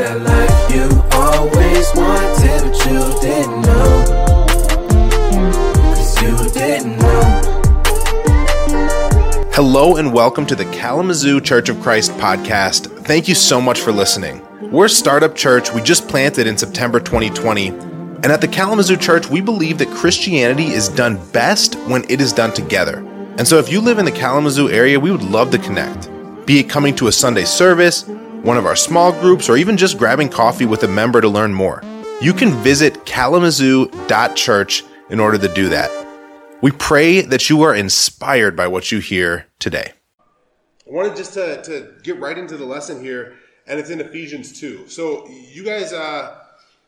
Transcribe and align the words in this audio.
that 0.00 0.22
life 0.22 0.74
you 0.74 0.88
always 1.12 1.92
wanted, 1.94 2.62
but 2.64 2.78
you 2.86 3.00
didn't 3.20 3.60
know. 3.60 4.04
Cause 5.94 6.22
you 6.22 6.32
didn't 6.54 6.96
know. 6.96 7.22
Hello 9.52 9.96
and 9.96 10.14
welcome 10.14 10.46
to 10.46 10.56
the 10.56 10.64
Kalamazoo 10.72 11.42
Church 11.42 11.68
of 11.68 11.78
Christ 11.82 12.12
podcast. 12.12 12.86
Thank 13.04 13.28
you 13.28 13.34
so 13.34 13.60
much 13.60 13.80
for 13.80 13.92
listening. 13.92 14.40
We're 14.72 14.86
a 14.86 14.88
startup 14.88 15.36
church 15.36 15.70
we 15.74 15.82
just 15.82 16.08
planted 16.08 16.46
in 16.46 16.56
September 16.56 16.98
2020. 16.98 17.68
And 17.68 18.26
at 18.26 18.40
the 18.40 18.48
Kalamazoo 18.48 18.96
Church, 18.96 19.28
we 19.28 19.42
believe 19.42 19.76
that 19.78 19.88
Christianity 19.88 20.68
is 20.68 20.88
done 20.88 21.20
best 21.32 21.74
when 21.80 22.04
it 22.08 22.22
is 22.22 22.32
done 22.32 22.54
together. 22.54 23.06
And 23.36 23.46
so 23.46 23.58
if 23.58 23.70
you 23.70 23.82
live 23.82 23.98
in 23.98 24.06
the 24.06 24.12
Kalamazoo 24.12 24.70
area, 24.70 24.98
we 24.98 25.10
would 25.10 25.24
love 25.24 25.50
to 25.50 25.58
connect. 25.58 26.08
Be 26.46 26.58
it 26.58 26.70
coming 26.70 26.96
to 26.96 27.08
a 27.08 27.12
Sunday 27.12 27.44
service, 27.44 28.08
one 28.42 28.56
of 28.56 28.66
our 28.66 28.76
small 28.76 29.12
groups, 29.12 29.48
or 29.48 29.56
even 29.56 29.76
just 29.76 29.98
grabbing 29.98 30.28
coffee 30.28 30.66
with 30.66 30.82
a 30.82 30.88
member 30.88 31.20
to 31.20 31.28
learn 31.28 31.52
more. 31.52 31.82
You 32.20 32.32
can 32.32 32.50
visit 32.62 33.06
kalamazoo.church 33.06 34.84
in 35.10 35.20
order 35.20 35.38
to 35.38 35.48
do 35.54 35.68
that. 35.68 35.90
We 36.62 36.70
pray 36.70 37.22
that 37.22 37.48
you 37.48 37.62
are 37.62 37.74
inspired 37.74 38.54
by 38.54 38.66
what 38.66 38.92
you 38.92 38.98
hear 38.98 39.46
today. 39.58 39.92
I 40.20 40.92
wanted 40.92 41.16
just 41.16 41.34
to, 41.34 41.62
to 41.62 41.94
get 42.02 42.18
right 42.18 42.36
into 42.36 42.56
the 42.56 42.66
lesson 42.66 43.02
here, 43.02 43.34
and 43.66 43.80
it's 43.80 43.90
in 43.90 44.00
Ephesians 44.00 44.58
2. 44.60 44.88
So 44.88 45.28
you 45.28 45.64
guys, 45.64 45.92
uh, 45.92 46.38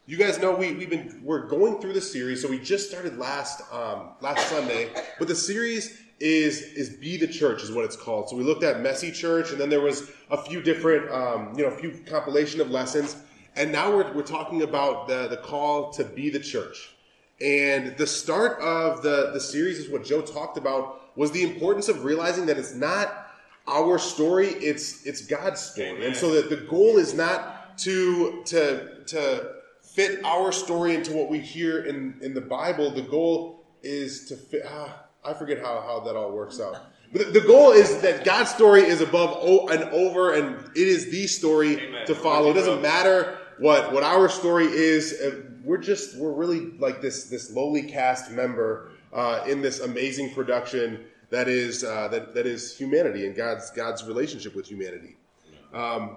you 0.07 0.17
guys 0.17 0.39
know 0.41 0.55
we, 0.55 0.75
we've 0.75 0.91
been 0.91 1.21
we're 1.23 1.47
going 1.47 1.81
through 1.81 1.93
the 1.95 2.01
series. 2.01 2.43
So 2.43 2.49
we 2.49 2.59
just 2.59 2.91
started 2.91 3.17
last 3.17 3.63
um, 3.73 4.11
last 4.21 4.47
Sunday, 4.49 4.91
but 5.19 5.29
the 5.29 5.35
series 5.35 6.02
is 6.23 6.63
is 6.75 6.91
be 6.91 7.17
the 7.17 7.27
church 7.27 7.65
is 7.65 7.73
what 7.73 7.85
it's 7.85 7.97
called. 7.97 8.31
So 8.31 8.37
we 8.37 8.45
looked 8.45 8.63
at 8.63 8.81
messy 8.81 9.11
church, 9.11 9.51
and 9.51 9.61
then 9.61 9.69
there 9.69 9.81
was 9.81 10.11
a 10.31 10.41
few 10.41 10.63
different 10.63 11.11
um, 11.11 11.53
you 11.57 11.65
know 11.65 11.71
a 11.71 11.77
few 11.77 11.91
compilation 12.07 12.61
of 12.61 12.71
lessons, 12.71 13.17
and 13.57 13.73
now 13.73 13.91
we're 13.91 14.11
we're 14.15 14.23
talking 14.23 14.63
about 14.63 15.09
the 15.09 15.27
the 15.27 15.37
call 15.39 15.91
to 15.95 16.05
be 16.05 16.31
the 16.31 16.39
church. 16.39 16.95
And 17.41 17.97
the 17.97 18.07
start 18.07 18.61
of 18.61 19.03
the, 19.03 19.31
the 19.33 19.41
series 19.41 19.79
is 19.79 19.91
what 19.91 20.05
Joe 20.05 20.21
talked 20.23 20.57
about 20.57 21.17
was 21.19 21.33
the 21.33 21.43
importance 21.43 21.89
of 21.89 22.05
realizing 22.05 22.47
that 22.47 22.57
it's 22.57 22.73
not 22.73 23.31
our 23.67 23.99
story, 23.99 24.49
it's 24.49 25.05
it's 25.05 25.27
God's 25.27 25.61
story. 25.61 25.89
Amen. 25.89 26.03
And 26.03 26.17
so 26.17 26.33
that 26.35 26.51
the 26.51 26.65
goal 26.69 26.99
is 26.99 27.15
not 27.15 27.77
to 27.79 28.43
to 28.47 29.05
to 29.07 29.55
fit 29.83 30.25
our 30.25 30.53
story 30.53 30.95
into 30.95 31.13
what 31.13 31.29
we 31.29 31.41
hear 31.41 31.85
in, 31.85 32.15
in 32.23 32.33
the 32.33 32.41
Bible. 32.41 32.93
The 32.93 33.03
goal 33.03 33.65
is 33.83 34.27
to 34.27 34.37
fit 34.37 34.63
ah, 34.69 35.03
I 35.25 35.35
forget 35.35 35.59
how, 35.59 35.81
how 35.87 36.01
that 36.01 36.17
all 36.17 36.33
works 36.33 36.61
out. 36.61 36.77
But 37.13 37.33
the 37.33 37.41
goal 37.41 37.73
is 37.73 38.01
that 38.01 38.25
God's 38.25 38.51
story 38.51 38.83
is 38.83 39.01
above 39.01 39.71
and 39.71 39.85
over, 39.85 40.35
and 40.35 40.57
it 40.75 40.89
is 40.89 41.11
the 41.11 41.27
story 41.27 41.79
Amen. 41.79 42.07
to 42.07 42.15
follow. 42.15 42.51
It 42.51 42.55
doesn't 42.55 42.81
matter 42.81 43.39
what 43.59 43.93
what 43.93 44.03
our 44.03 44.29
story 44.29 44.67
is. 44.67 45.13
Uh, 45.21 45.43
we're 45.63 45.79
just 45.79 46.17
we're 46.17 46.33
really 46.33 46.73
like 46.79 47.03
this 47.03 47.25
this 47.25 47.53
lowly 47.53 47.83
cast 47.83 48.31
member 48.31 48.93
uh, 49.13 49.45
in 49.47 49.61
this 49.61 49.81
amazing 49.81 50.33
production 50.33 51.05
that 51.29 51.49
is 51.49 51.85
uh, 51.85 52.09
that 52.09 52.35
that 52.35 52.47
is 52.47 52.77
humanity 52.77 53.27
and 53.27 53.37
God's 53.37 53.71
God's 53.71 54.05
relationship 54.05 54.55
with 54.55 54.67
humanity. 54.67 55.17
Um, 55.75 56.17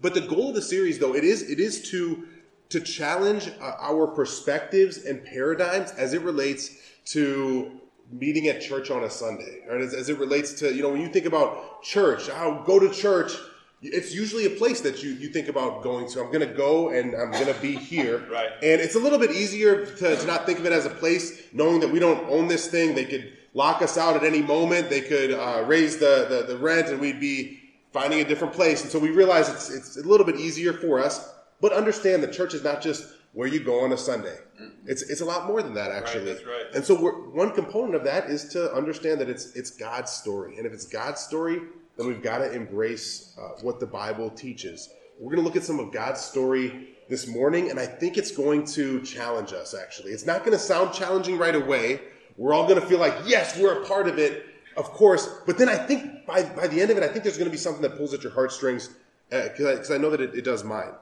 but 0.00 0.14
the 0.14 0.20
goal 0.20 0.50
of 0.50 0.54
the 0.54 0.62
series, 0.62 0.98
though, 0.98 1.14
it 1.14 1.24
is 1.24 1.50
it 1.50 1.58
is 1.58 1.90
to 1.90 2.28
to 2.68 2.80
challenge 2.80 3.50
uh, 3.60 3.72
our 3.80 4.06
perspectives 4.06 5.04
and 5.04 5.24
paradigms 5.24 5.90
as 5.92 6.14
it 6.14 6.22
relates 6.22 6.76
to 7.06 7.80
meeting 8.10 8.48
at 8.48 8.60
church 8.60 8.90
on 8.90 9.04
a 9.04 9.10
Sunday, 9.10 9.62
right? 9.68 9.80
As, 9.80 9.94
as 9.94 10.08
it 10.08 10.18
relates 10.18 10.52
to 10.54 10.74
you 10.74 10.82
know 10.82 10.90
when 10.90 11.00
you 11.00 11.08
think 11.08 11.26
about 11.26 11.82
church, 11.82 12.28
how 12.28 12.62
go 12.66 12.78
to 12.78 12.90
church 12.90 13.32
it's 13.82 14.14
usually 14.14 14.46
a 14.46 14.50
place 14.50 14.80
that 14.80 15.02
you, 15.02 15.10
you 15.10 15.28
think 15.28 15.48
about 15.48 15.82
going 15.82 16.08
to. 16.08 16.20
I'm 16.20 16.32
going 16.32 16.46
to 16.46 16.54
go 16.54 16.90
and 16.90 17.14
I'm 17.14 17.30
going 17.30 17.52
to 17.52 17.60
be 17.60 17.76
here. 17.76 18.26
right. 18.30 18.50
And 18.62 18.80
it's 18.80 18.94
a 18.94 18.98
little 18.98 19.18
bit 19.18 19.32
easier 19.32 19.84
to, 19.84 20.16
to, 20.16 20.26
not 20.26 20.46
think 20.46 20.58
of 20.58 20.66
it 20.66 20.72
as 20.72 20.86
a 20.86 20.90
place, 20.90 21.42
knowing 21.52 21.80
that 21.80 21.90
we 21.90 21.98
don't 21.98 22.28
own 22.30 22.48
this 22.48 22.68
thing. 22.68 22.94
They 22.94 23.04
could 23.04 23.32
lock 23.54 23.82
us 23.82 23.98
out 23.98 24.16
at 24.16 24.24
any 24.24 24.40
moment. 24.40 24.88
They 24.88 25.02
could 25.02 25.32
uh, 25.32 25.64
raise 25.66 25.98
the, 25.98 26.26
the, 26.28 26.54
the, 26.54 26.58
rent 26.58 26.88
and 26.88 27.00
we'd 27.00 27.20
be 27.20 27.60
finding 27.92 28.20
a 28.20 28.24
different 28.24 28.54
place. 28.54 28.82
And 28.82 28.90
so 28.90 28.98
we 28.98 29.10
realize 29.10 29.48
it's, 29.48 29.70
it's 29.70 29.96
a 29.98 30.08
little 30.08 30.26
bit 30.26 30.36
easier 30.36 30.72
for 30.72 30.98
us. 30.98 31.34
But 31.60 31.72
understand 31.72 32.22
the 32.22 32.32
church 32.32 32.54
is 32.54 32.64
not 32.64 32.82
just 32.82 33.06
where 33.36 33.46
you 33.46 33.60
go 33.60 33.84
on 33.84 33.92
a 33.92 33.98
Sunday. 33.98 34.34
It's, 34.86 35.02
it's 35.02 35.20
a 35.20 35.24
lot 35.26 35.46
more 35.46 35.60
than 35.60 35.74
that, 35.74 35.90
actually. 35.90 36.32
Right, 36.32 36.46
right. 36.46 36.74
And 36.74 36.82
so 36.82 36.96
one 36.96 37.50
component 37.50 37.94
of 37.94 38.02
that 38.04 38.30
is 38.30 38.48
to 38.54 38.72
understand 38.72 39.20
that 39.20 39.28
it's, 39.28 39.54
it's 39.54 39.70
God's 39.70 40.10
story. 40.10 40.56
And 40.56 40.66
if 40.66 40.72
it's 40.72 40.86
God's 40.86 41.20
story, 41.20 41.60
then 41.98 42.06
we've 42.06 42.22
got 42.22 42.38
to 42.38 42.50
embrace 42.50 43.36
uh, 43.38 43.60
what 43.60 43.78
the 43.78 43.86
Bible 43.86 44.30
teaches. 44.30 44.88
We're 45.20 45.32
going 45.32 45.42
to 45.42 45.46
look 45.46 45.54
at 45.54 45.64
some 45.64 45.78
of 45.78 45.92
God's 45.92 46.22
story 46.22 46.96
this 47.10 47.26
morning, 47.26 47.68
and 47.68 47.78
I 47.78 47.84
think 47.84 48.16
it's 48.16 48.30
going 48.30 48.64
to 48.68 49.02
challenge 49.02 49.52
us, 49.52 49.74
actually. 49.74 50.12
It's 50.12 50.24
not 50.24 50.38
going 50.38 50.52
to 50.52 50.58
sound 50.58 50.94
challenging 50.94 51.36
right 51.36 51.54
away. 51.54 52.00
We're 52.38 52.54
all 52.54 52.66
going 52.66 52.80
to 52.80 52.86
feel 52.86 52.98
like, 52.98 53.14
yes, 53.26 53.58
we're 53.58 53.82
a 53.82 53.84
part 53.84 54.08
of 54.08 54.18
it, 54.18 54.46
of 54.78 54.86
course. 54.86 55.28
But 55.44 55.58
then 55.58 55.68
I 55.68 55.76
think 55.76 56.24
by, 56.24 56.42
by 56.42 56.68
the 56.68 56.80
end 56.80 56.90
of 56.90 56.96
it, 56.96 57.02
I 57.02 57.08
think 57.08 57.22
there's 57.22 57.36
going 57.36 57.50
to 57.50 57.54
be 57.54 57.58
something 57.58 57.82
that 57.82 57.98
pulls 57.98 58.14
at 58.14 58.22
your 58.22 58.32
heartstrings, 58.32 58.88
because 59.28 59.90
uh, 59.90 59.92
I, 59.92 59.96
I, 59.96 60.00
know 60.00 60.08
that 60.08 60.22
it, 60.22 60.34
it 60.34 60.42
does 60.42 60.64
mine. 60.64 60.94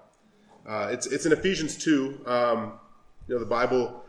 Uh, 0.66 0.88
it's, 0.90 1.06
it's 1.06 1.26
in 1.26 1.32
Ephesians 1.32 1.76
2. 1.76 2.20
Um, 2.26 2.72
you 3.28 3.34
know, 3.34 3.38
the 3.38 3.46
Bible 3.46 4.02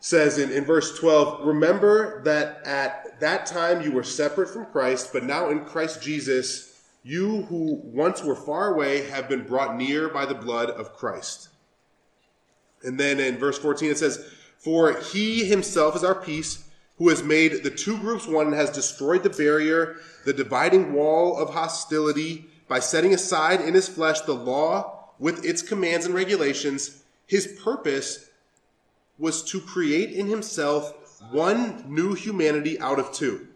says 0.00 0.38
in, 0.38 0.50
in 0.50 0.64
verse 0.64 0.98
12, 0.98 1.46
Remember 1.46 2.22
that 2.24 2.66
at 2.66 3.20
that 3.20 3.46
time 3.46 3.82
you 3.82 3.92
were 3.92 4.02
separate 4.02 4.48
from 4.48 4.66
Christ, 4.66 5.12
but 5.12 5.24
now 5.24 5.50
in 5.50 5.64
Christ 5.64 6.02
Jesus, 6.02 6.80
you 7.02 7.42
who 7.42 7.80
once 7.84 8.22
were 8.22 8.34
far 8.36 8.74
away 8.74 9.08
have 9.08 9.28
been 9.28 9.44
brought 9.44 9.76
near 9.76 10.08
by 10.08 10.26
the 10.26 10.34
blood 10.34 10.70
of 10.70 10.94
Christ. 10.94 11.48
And 12.82 12.98
then 12.98 13.20
in 13.20 13.38
verse 13.38 13.58
14 13.58 13.90
it 13.90 13.98
says, 13.98 14.24
For 14.58 14.98
he 15.00 15.44
himself 15.44 15.96
is 15.96 16.04
our 16.04 16.14
peace, 16.14 16.64
who 16.96 17.08
has 17.08 17.22
made 17.22 17.62
the 17.62 17.70
two 17.70 17.98
groups 17.98 18.26
one 18.26 18.46
and 18.46 18.54
has 18.54 18.70
destroyed 18.70 19.22
the 19.22 19.30
barrier, 19.30 19.96
the 20.24 20.32
dividing 20.34 20.92
wall 20.92 21.36
of 21.36 21.50
hostility, 21.50 22.46
by 22.68 22.78
setting 22.78 23.12
aside 23.12 23.60
in 23.60 23.74
his 23.74 23.88
flesh 23.88 24.20
the 24.20 24.34
law 24.34 24.99
with 25.20 25.44
its 25.44 25.62
commands 25.62 26.06
and 26.06 26.14
regulations. 26.14 27.04
His 27.26 27.46
purpose 27.62 28.30
was 29.18 29.44
to 29.44 29.60
create 29.60 30.10
in 30.10 30.26
himself 30.26 31.22
one 31.30 31.84
new 31.86 32.14
humanity 32.14 32.80
out 32.80 32.98
of 32.98 33.12
two, 33.12 33.46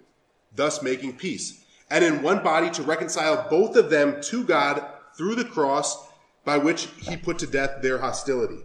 thus 0.54 0.82
making 0.82 1.16
peace, 1.16 1.64
and 1.90 2.04
in 2.04 2.22
one 2.22 2.44
body 2.44 2.70
to 2.70 2.82
reconcile 2.82 3.48
both 3.50 3.74
of 3.74 3.90
them 3.90 4.20
to 4.20 4.44
God 4.44 4.84
through 5.16 5.34
the 5.34 5.44
cross 5.44 6.06
by 6.44 6.58
which 6.58 6.88
he 7.00 7.16
put 7.16 7.38
to 7.38 7.46
death 7.46 7.80
their 7.80 7.98
hostility. 7.98 8.58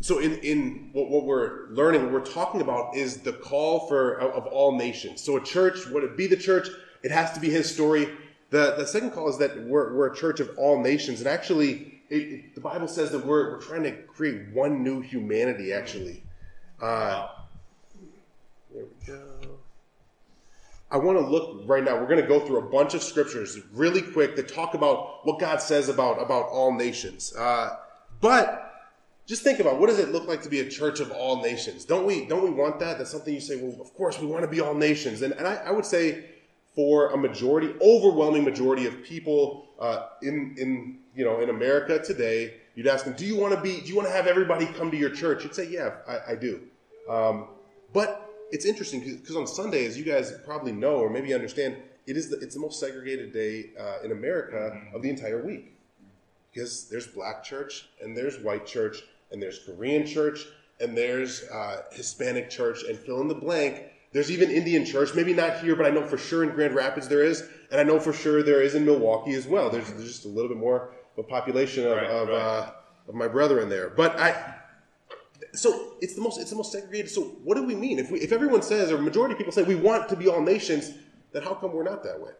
So, 0.00 0.18
in, 0.18 0.34
in 0.38 0.90
what, 0.92 1.08
what 1.10 1.24
we're 1.24 1.68
learning, 1.68 2.02
what 2.02 2.12
we're 2.12 2.26
talking 2.26 2.60
about 2.60 2.96
is 2.96 3.18
the 3.18 3.32
call 3.32 3.86
for 3.86 4.20
of 4.20 4.46
all 4.46 4.76
nations. 4.76 5.20
So, 5.22 5.36
a 5.36 5.40
church, 5.40 5.86
would 5.86 6.02
it 6.02 6.16
be 6.16 6.26
the 6.26 6.36
church? 6.36 6.68
It 7.04 7.12
has 7.12 7.32
to 7.32 7.40
be 7.40 7.50
his 7.50 7.72
story. 7.72 8.08
The, 8.52 8.74
the 8.76 8.86
second 8.86 9.12
call 9.12 9.30
is 9.30 9.38
that 9.38 9.64
we're, 9.64 9.94
we're 9.94 10.12
a 10.12 10.14
church 10.14 10.38
of 10.38 10.50
all 10.58 10.78
nations. 10.78 11.20
And 11.20 11.28
actually, 11.28 12.02
it, 12.10 12.16
it, 12.16 12.54
the 12.54 12.60
Bible 12.60 12.86
says 12.86 13.10
that 13.12 13.24
we're, 13.24 13.52
we're 13.52 13.62
trying 13.62 13.82
to 13.84 13.92
create 13.92 14.50
one 14.52 14.84
new 14.84 15.00
humanity, 15.00 15.72
actually. 15.72 16.22
Uh, 16.78 17.28
there 18.70 18.84
we 18.84 19.06
go. 19.06 19.22
I 20.90 20.98
want 20.98 21.18
to 21.18 21.24
look 21.24 21.62
right 21.64 21.82
now. 21.82 21.96
We're 21.96 22.06
going 22.06 22.20
to 22.20 22.28
go 22.28 22.40
through 22.40 22.58
a 22.58 22.70
bunch 22.70 22.92
of 22.92 23.02
scriptures 23.02 23.58
really 23.72 24.02
quick 24.02 24.36
that 24.36 24.48
talk 24.48 24.74
about 24.74 25.26
what 25.26 25.40
God 25.40 25.62
says 25.62 25.88
about, 25.88 26.20
about 26.20 26.48
all 26.50 26.74
nations. 26.74 27.34
Uh, 27.34 27.76
but 28.20 28.90
just 29.24 29.42
think 29.42 29.60
about 29.60 29.80
what 29.80 29.88
does 29.88 29.98
it 29.98 30.10
look 30.10 30.28
like 30.28 30.42
to 30.42 30.50
be 30.50 30.60
a 30.60 30.68
church 30.68 31.00
of 31.00 31.10
all 31.10 31.40
nations? 31.40 31.86
Don't 31.86 32.04
we 32.04 32.26
don't 32.26 32.44
we 32.44 32.50
want 32.50 32.78
that? 32.80 32.98
That's 32.98 33.10
something 33.10 33.32
you 33.32 33.40
say. 33.40 33.56
Well, 33.56 33.80
of 33.80 33.94
course 33.94 34.20
we 34.20 34.26
want 34.26 34.42
to 34.42 34.48
be 34.48 34.60
all 34.60 34.74
nations, 34.74 35.22
and, 35.22 35.32
and 35.32 35.46
I, 35.46 35.54
I 35.54 35.70
would 35.70 35.86
say 35.86 36.26
for 36.74 37.12
a 37.12 37.16
majority, 37.16 37.74
overwhelming 37.80 38.44
majority 38.44 38.86
of 38.86 39.02
people 39.02 39.66
uh, 39.78 40.06
in 40.22 40.54
in 40.58 40.98
you 41.14 41.24
know 41.24 41.40
in 41.40 41.50
America 41.50 42.02
today, 42.02 42.54
you'd 42.74 42.86
ask 42.86 43.04
them, 43.04 43.14
"Do 43.14 43.26
you 43.26 43.36
want 43.36 43.54
to 43.54 43.60
be? 43.60 43.80
Do 43.80 43.86
you 43.86 43.96
want 43.96 44.08
to 44.08 44.14
have 44.14 44.26
everybody 44.26 44.66
come 44.66 44.90
to 44.90 44.96
your 44.96 45.10
church?" 45.10 45.44
You'd 45.44 45.54
say, 45.54 45.68
"Yeah, 45.68 45.96
I, 46.08 46.32
I 46.32 46.34
do." 46.34 46.60
Um, 47.08 47.48
but 47.92 48.30
it's 48.50 48.64
interesting 48.64 49.00
because 49.00 49.36
on 49.36 49.46
Sunday, 49.46 49.86
as 49.86 49.98
you 49.98 50.04
guys 50.04 50.32
probably 50.44 50.72
know 50.72 50.96
or 50.96 51.10
maybe 51.10 51.34
understand, 51.34 51.76
it 52.06 52.16
is 52.16 52.30
the, 52.30 52.38
it's 52.38 52.54
the 52.54 52.60
most 52.60 52.80
segregated 52.80 53.32
day 53.32 53.70
uh, 53.78 54.04
in 54.04 54.12
America 54.12 54.80
of 54.94 55.02
the 55.02 55.10
entire 55.10 55.44
week 55.44 55.74
because 56.52 56.88
there's 56.88 57.06
black 57.06 57.42
church 57.42 57.88
and 58.02 58.16
there's 58.16 58.38
white 58.38 58.66
church 58.66 59.02
and 59.30 59.42
there's 59.42 59.58
Korean 59.60 60.06
church 60.06 60.46
and 60.80 60.96
there's 60.96 61.44
uh, 61.44 61.82
Hispanic 61.92 62.50
church 62.50 62.82
and 62.84 62.98
fill 62.98 63.20
in 63.20 63.28
the 63.28 63.34
blank 63.34 63.91
there's 64.12 64.30
even 64.30 64.50
Indian 64.50 64.84
church, 64.84 65.14
maybe 65.14 65.32
not 65.32 65.60
here, 65.60 65.74
but 65.74 65.86
I 65.86 65.90
know 65.90 66.06
for 66.06 66.18
sure 66.18 66.42
in 66.42 66.50
Grand 66.50 66.74
Rapids 66.74 67.08
there 67.08 67.24
is, 67.24 67.48
and 67.70 67.80
I 67.80 67.84
know 67.84 67.98
for 67.98 68.12
sure 68.12 68.42
there 68.42 68.62
is 68.62 68.74
in 68.74 68.84
Milwaukee 68.84 69.34
as 69.34 69.46
well. 69.46 69.70
There's, 69.70 69.90
there's 69.92 70.06
just 70.06 70.24
a 70.26 70.28
little 70.28 70.48
bit 70.48 70.58
more 70.58 70.92
of 71.16 71.24
a 71.24 71.28
population 71.28 71.86
of, 71.86 71.96
right, 71.96 72.06
of, 72.06 72.28
right. 72.28 72.36
Uh, 72.36 72.70
of 73.08 73.14
my 73.14 73.28
brethren 73.28 73.68
there. 73.68 73.90
But 73.90 74.18
I, 74.18 74.54
so 75.54 75.94
it's 76.00 76.14
the 76.14 76.20
most 76.20 76.40
it's 76.40 76.50
the 76.50 76.56
most 76.56 76.72
segregated. 76.72 77.10
So 77.10 77.22
what 77.44 77.56
do 77.56 77.64
we 77.64 77.74
mean 77.74 77.98
if 77.98 78.10
we 78.10 78.20
if 78.20 78.32
everyone 78.32 78.62
says 78.62 78.90
or 78.90 78.98
majority 78.98 79.32
of 79.32 79.38
people 79.38 79.52
say 79.52 79.62
we 79.62 79.74
want 79.74 80.08
to 80.08 80.16
be 80.16 80.28
all 80.28 80.40
nations, 80.40 80.92
then 81.32 81.42
how 81.42 81.54
come 81.54 81.72
we're 81.72 81.82
not 81.82 82.02
that 82.04 82.20
way? 82.20 82.32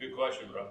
Good 0.00 0.14
question, 0.14 0.48
bro. 0.52 0.68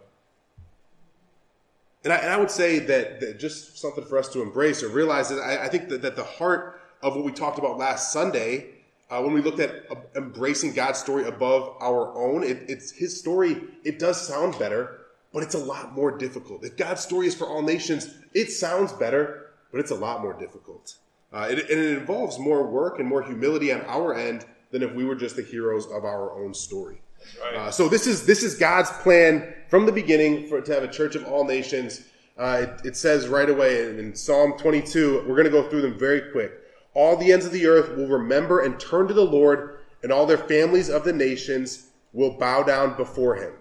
And 2.03 2.11
I, 2.11 2.17
and 2.17 2.29
I 2.29 2.37
would 2.37 2.51
say 2.51 2.79
that, 2.79 3.21
that 3.21 3.39
just 3.39 3.77
something 3.77 4.03
for 4.03 4.17
us 4.17 4.27
to 4.29 4.41
embrace 4.41 4.83
or 4.83 4.89
realize 4.89 5.29
that 5.29 5.39
I, 5.39 5.65
I 5.65 5.69
think 5.69 5.87
that, 5.89 6.01
that 6.01 6.17
the 6.17 6.23
heart 6.23 6.81
of 7.01 7.15
what 7.15 7.23
we 7.23 7.31
talked 7.31 7.57
about 7.57 7.77
last 7.77 8.11
Sunday, 8.11 8.72
uh, 9.13 9.21
when 9.21 9.31
we 9.31 9.41
looked 9.41 9.59
at 9.59 9.85
uh, 9.91 9.95
embracing 10.15 10.73
God's 10.73 10.97
story 10.97 11.25
above 11.27 11.77
our 11.79 12.17
own, 12.17 12.43
it, 12.43 12.63
it's 12.67 12.91
his 12.91 13.19
story. 13.19 13.61
It 13.83 13.99
does 13.99 14.19
sound 14.19 14.57
better, 14.57 15.01
but 15.31 15.43
it's 15.43 15.53
a 15.53 15.59
lot 15.59 15.93
more 15.93 16.17
difficult. 16.17 16.65
If 16.65 16.77
God's 16.77 17.01
story 17.01 17.27
is 17.27 17.35
for 17.35 17.45
all 17.45 17.61
nations, 17.61 18.09
it 18.33 18.51
sounds 18.51 18.91
better, 18.91 19.51
but 19.71 19.79
it's 19.79 19.91
a 19.91 19.95
lot 19.95 20.21
more 20.21 20.33
difficult. 20.33 20.95
Uh, 21.31 21.47
it, 21.51 21.59
and 21.59 21.79
it 21.79 21.97
involves 21.99 22.39
more 22.39 22.65
work 22.65 22.97
and 22.97 23.07
more 23.07 23.21
humility 23.21 23.71
on 23.71 23.81
our 23.81 24.15
end 24.15 24.45
than 24.71 24.81
if 24.81 24.91
we 24.93 25.05
were 25.05 25.15
just 25.15 25.35
the 25.35 25.43
heroes 25.43 25.85
of 25.85 26.05
our 26.05 26.31
own 26.31 26.51
story. 26.51 26.99
Right. 27.39 27.55
Uh, 27.55 27.71
so 27.71 27.87
this 27.87 28.07
is 28.07 28.25
this 28.25 28.41
is 28.41 28.55
God's 28.55 28.89
plan 29.03 29.53
from 29.69 29.85
the 29.85 29.91
beginning 29.91 30.47
for 30.49 30.59
to 30.59 30.73
have 30.73 30.83
a 30.83 30.91
church 30.91 31.15
of 31.15 31.23
all 31.25 31.45
nations. 31.45 32.01
Uh, 32.35 32.65
it, 32.65 32.87
it, 32.87 32.97
says 32.97 33.27
right 33.27 33.49
away 33.49 33.87
in, 33.87 33.99
in 33.99 34.15
Psalm 34.15 34.57
22. 34.57 35.25
We're 35.27 35.35
going 35.35 35.45
to 35.45 35.51
go 35.51 35.69
through 35.69 35.83
them 35.83 35.99
very 35.99 36.31
quick. 36.31 36.62
All 36.93 37.17
the 37.17 37.31
ends 37.31 37.45
of 37.45 37.51
the 37.51 37.65
earth 37.65 37.95
will 37.95 38.07
remember 38.07 38.59
and 38.59 38.79
turn 38.79 39.07
to 39.07 39.13
the 39.13 39.25
Lord, 39.25 39.77
and 40.01 40.11
all 40.11 40.25
their 40.25 40.37
families 40.37 40.89
of 40.89 41.03
the 41.03 41.13
nations 41.13 41.87
will 42.11 42.37
bow 42.37 42.63
down 42.63 42.95
before 42.95 43.35
Him. 43.35 43.53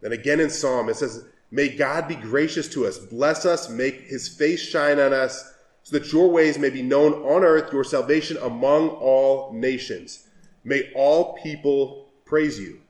Then 0.00 0.12
again 0.12 0.40
in 0.40 0.50
Psalm 0.50 0.88
it 0.88 0.96
says, 0.96 1.24
"May 1.50 1.68
God 1.68 2.08
be 2.08 2.14
gracious 2.14 2.68
to 2.68 2.86
us, 2.86 2.98
bless 2.98 3.44
us, 3.44 3.68
make 3.68 4.02
His 4.02 4.28
face 4.28 4.60
shine 4.60 4.98
on 4.98 5.12
us." 5.12 5.52
So 5.82 5.98
that 5.98 6.12
your 6.12 6.30
ways 6.30 6.58
may 6.58 6.70
be 6.70 6.82
known 6.82 7.14
on 7.14 7.44
earth, 7.44 7.72
your 7.72 7.84
salvation 7.84 8.36
among 8.42 8.90
all 8.90 9.52
nations. 9.52 10.26
May 10.62 10.90
all 10.94 11.32
people 11.42 12.10
praise 12.26 12.60
you. 12.60 12.80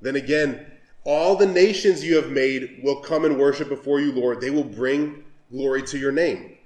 Then 0.00 0.16
again, 0.16 0.66
all 1.04 1.36
the 1.36 1.46
nations 1.46 2.02
you 2.02 2.16
have 2.16 2.30
made 2.30 2.80
will 2.82 3.00
come 3.00 3.26
and 3.26 3.38
worship 3.38 3.68
before 3.68 4.00
you, 4.00 4.12
Lord. 4.12 4.40
They 4.40 4.48
will 4.50 4.64
bring 4.64 5.24
glory 5.50 5.82
to 5.84 5.98
your 5.98 6.12
name. 6.12 6.56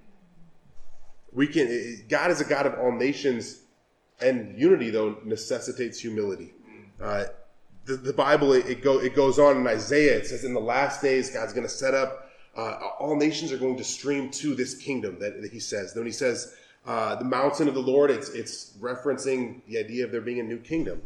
We 1.34 1.46
can 1.46 2.04
God 2.08 2.30
is 2.30 2.40
a 2.40 2.44
God 2.44 2.66
of 2.66 2.74
all 2.78 2.92
nations, 2.92 3.60
and 4.20 4.58
unity 4.58 4.90
though 4.90 5.18
necessitates 5.24 5.98
humility. 5.98 6.54
Uh, 7.00 7.24
the, 7.84 7.96
the, 7.96 8.12
Bible 8.12 8.52
it, 8.52 8.66
it, 8.66 8.82
go, 8.82 8.98
it 8.98 9.14
goes 9.14 9.38
on 9.38 9.58
in 9.58 9.66
Isaiah. 9.66 10.16
It 10.16 10.26
says 10.26 10.44
in 10.44 10.54
the 10.54 10.60
last 10.60 11.02
days 11.02 11.30
God's 11.30 11.52
going 11.52 11.66
to 11.66 11.72
set 11.72 11.92
up 11.92 12.30
uh, 12.56 12.78
all 13.00 13.16
nations 13.16 13.52
are 13.52 13.58
going 13.58 13.76
to 13.76 13.84
stream 13.84 14.30
to 14.30 14.54
this 14.54 14.76
kingdom 14.76 15.18
that, 15.18 15.42
that 15.42 15.52
He 15.52 15.58
says. 15.58 15.92
Then 15.92 16.06
He 16.06 16.12
says 16.12 16.54
uh, 16.86 17.16
the 17.16 17.24
mountain 17.24 17.68
of 17.68 17.74
the 17.74 17.82
Lord. 17.82 18.10
It's 18.10 18.28
it's 18.30 18.76
referencing 18.80 19.64
the 19.66 19.78
idea 19.78 20.04
of 20.04 20.12
there 20.12 20.20
being 20.20 20.40
a 20.40 20.44
new 20.44 20.58
kingdom. 20.58 21.02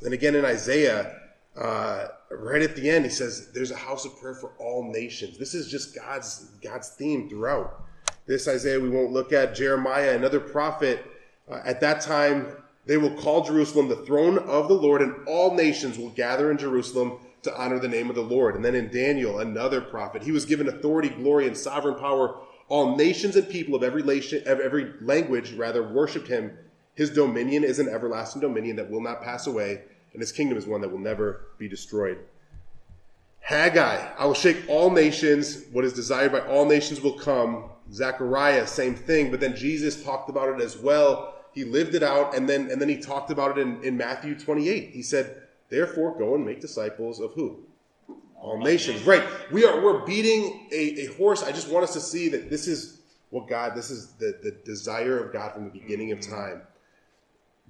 Then 0.00 0.12
again 0.12 0.34
in 0.34 0.44
Isaiah 0.44 1.20
uh, 1.56 2.08
right 2.30 2.62
at 2.62 2.74
the 2.74 2.90
end, 2.90 3.04
he 3.04 3.10
says, 3.10 3.50
"There's 3.52 3.70
a 3.70 3.76
house 3.76 4.04
of 4.04 4.18
prayer 4.20 4.34
for 4.34 4.52
all 4.58 4.90
nations." 4.92 5.38
This 5.38 5.54
is 5.54 5.70
just 5.70 5.94
God's 5.94 6.50
God's 6.62 6.90
theme 6.90 7.28
throughout. 7.28 7.83
This 8.26 8.48
Isaiah 8.48 8.80
we 8.80 8.90
won't 8.90 9.12
look 9.12 9.32
at. 9.32 9.54
Jeremiah, 9.54 10.16
another 10.16 10.40
prophet, 10.40 11.04
uh, 11.50 11.60
at 11.64 11.80
that 11.80 12.00
time 12.00 12.56
they 12.86 12.96
will 12.96 13.14
call 13.14 13.44
Jerusalem 13.44 13.88
the 13.88 14.04
throne 14.04 14.38
of 14.38 14.68
the 14.68 14.74
Lord, 14.74 15.00
and 15.00 15.26
all 15.26 15.54
nations 15.54 15.98
will 15.98 16.10
gather 16.10 16.50
in 16.50 16.58
Jerusalem 16.58 17.18
to 17.42 17.56
honor 17.56 17.78
the 17.78 17.88
name 17.88 18.08
of 18.10 18.14
the 18.14 18.22
Lord. 18.22 18.56
And 18.56 18.64
then 18.64 18.74
in 18.74 18.90
Daniel, 18.90 19.38
another 19.38 19.80
prophet, 19.80 20.22
he 20.22 20.32
was 20.32 20.44
given 20.44 20.68
authority, 20.68 21.08
glory, 21.08 21.46
and 21.46 21.56
sovereign 21.56 21.96
power. 21.96 22.36
All 22.68 22.96
nations 22.96 23.36
and 23.36 23.48
people 23.48 23.74
of 23.74 23.82
every, 23.82 24.02
of 24.02 24.60
every 24.60 24.92
language 25.00 25.52
rather 25.52 25.82
worshipped 25.82 26.28
him. 26.28 26.56
His 26.94 27.10
dominion 27.10 27.64
is 27.64 27.78
an 27.78 27.88
everlasting 27.88 28.40
dominion 28.40 28.76
that 28.76 28.90
will 28.90 29.02
not 29.02 29.22
pass 29.22 29.46
away 29.46 29.80
and 30.14 30.20
his 30.20 30.32
kingdom 30.32 30.56
is 30.56 30.66
one 30.66 30.80
that 30.80 30.90
will 30.90 30.98
never 30.98 31.48
be 31.58 31.68
destroyed. 31.68 32.18
Haggai, 33.44 34.14
I 34.18 34.24
will 34.24 34.34
shake 34.34 34.64
all 34.68 34.90
nations. 34.90 35.64
What 35.70 35.84
is 35.84 35.92
desired 35.92 36.32
by 36.32 36.40
all 36.40 36.64
nations 36.64 37.02
will 37.02 37.12
come. 37.12 37.64
Zechariah, 37.92 38.66
same 38.66 38.94
thing. 38.94 39.30
But 39.30 39.40
then 39.40 39.54
Jesus 39.54 40.02
talked 40.02 40.30
about 40.30 40.48
it 40.48 40.64
as 40.64 40.78
well. 40.78 41.34
He 41.52 41.62
lived 41.64 41.94
it 41.94 42.02
out, 42.02 42.34
and 42.34 42.48
then 42.48 42.70
and 42.70 42.80
then 42.80 42.88
he 42.88 42.96
talked 42.96 43.30
about 43.30 43.56
it 43.56 43.60
in, 43.60 43.84
in 43.84 43.96
Matthew 43.96 44.34
28. 44.38 44.90
He 44.90 45.02
said, 45.02 45.42
Therefore, 45.68 46.16
go 46.18 46.34
and 46.34 46.44
make 46.44 46.60
disciples 46.60 47.20
of 47.20 47.32
who? 47.34 47.60
All 48.40 48.58
nations. 48.58 49.02
Right. 49.02 49.22
We 49.52 49.64
are 49.66 49.80
we're 49.80 50.06
beating 50.06 50.66
a, 50.72 51.02
a 51.02 51.06
horse. 51.14 51.42
I 51.42 51.52
just 51.52 51.68
want 51.68 51.84
us 51.84 51.92
to 51.92 52.00
see 52.00 52.30
that 52.30 52.48
this 52.48 52.66
is 52.66 53.02
what 53.28 53.46
God, 53.46 53.74
this 53.74 53.90
is 53.90 54.12
the, 54.14 54.38
the 54.42 54.52
desire 54.64 55.22
of 55.22 55.32
God 55.32 55.52
from 55.52 55.64
the 55.64 55.70
beginning 55.70 56.12
of 56.12 56.20
time 56.20 56.62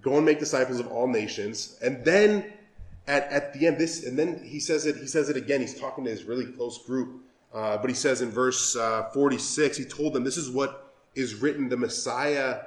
go 0.04 0.16
and 0.18 0.26
make 0.26 0.38
disciples 0.38 0.78
of 0.78 0.86
all 0.88 1.08
nations. 1.08 1.78
And 1.82 2.04
then 2.04 2.52
at, 3.06 3.30
at 3.30 3.52
the 3.52 3.66
end, 3.66 3.78
this, 3.78 4.04
and 4.04 4.18
then 4.18 4.42
he 4.42 4.60
says 4.60 4.86
it, 4.86 4.96
he 4.96 5.06
says 5.06 5.28
it 5.28 5.36
again. 5.36 5.60
He's 5.60 5.78
talking 5.78 6.04
to 6.04 6.10
his 6.10 6.24
really 6.24 6.46
close 6.46 6.84
group. 6.84 7.22
Uh, 7.52 7.78
but 7.78 7.88
he 7.88 7.94
says 7.94 8.20
in 8.20 8.30
verse 8.30 8.74
uh, 8.74 9.10
46, 9.12 9.76
he 9.76 9.84
told 9.84 10.12
them, 10.12 10.24
This 10.24 10.36
is 10.36 10.50
what 10.50 10.92
is 11.14 11.36
written 11.36 11.68
the 11.68 11.76
Messiah 11.76 12.60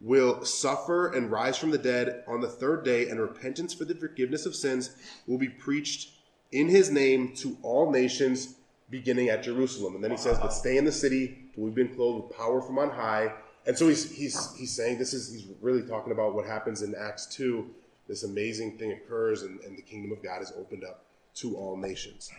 will 0.00 0.44
suffer 0.44 1.12
and 1.14 1.30
rise 1.30 1.56
from 1.56 1.70
the 1.70 1.78
dead 1.78 2.22
on 2.28 2.40
the 2.40 2.48
third 2.48 2.84
day, 2.84 3.08
and 3.08 3.18
repentance 3.18 3.72
for 3.72 3.86
the 3.86 3.94
forgiveness 3.94 4.44
of 4.44 4.54
sins 4.54 4.94
will 5.26 5.38
be 5.38 5.48
preached 5.48 6.10
in 6.52 6.68
his 6.68 6.90
name 6.90 7.34
to 7.36 7.56
all 7.62 7.90
nations, 7.90 8.56
beginning 8.90 9.30
at 9.30 9.42
Jerusalem. 9.42 9.94
And 9.94 10.04
then 10.04 10.10
he 10.10 10.16
says, 10.16 10.38
But 10.38 10.52
stay 10.52 10.76
in 10.76 10.84
the 10.84 10.92
city 10.92 11.46
till 11.54 11.64
we've 11.64 11.74
been 11.74 11.94
clothed 11.94 12.24
with 12.24 12.36
power 12.36 12.60
from 12.60 12.78
on 12.78 12.90
high. 12.90 13.32
And 13.66 13.76
so 13.76 13.88
he's, 13.88 14.10
he's, 14.14 14.54
he's 14.56 14.76
saying 14.76 14.98
this 14.98 15.12
is, 15.12 15.32
he's 15.32 15.48
really 15.60 15.82
talking 15.82 16.12
about 16.12 16.34
what 16.34 16.46
happens 16.46 16.82
in 16.82 16.94
Acts 16.94 17.26
2. 17.34 17.68
This 18.08 18.22
amazing 18.22 18.78
thing 18.78 18.92
occurs, 18.92 19.42
and, 19.42 19.60
and 19.60 19.76
the 19.76 19.82
kingdom 19.82 20.12
of 20.12 20.22
God 20.22 20.42
is 20.42 20.52
opened 20.56 20.84
up 20.84 21.04
to 21.36 21.56
all 21.56 21.76
nations. 21.76 22.30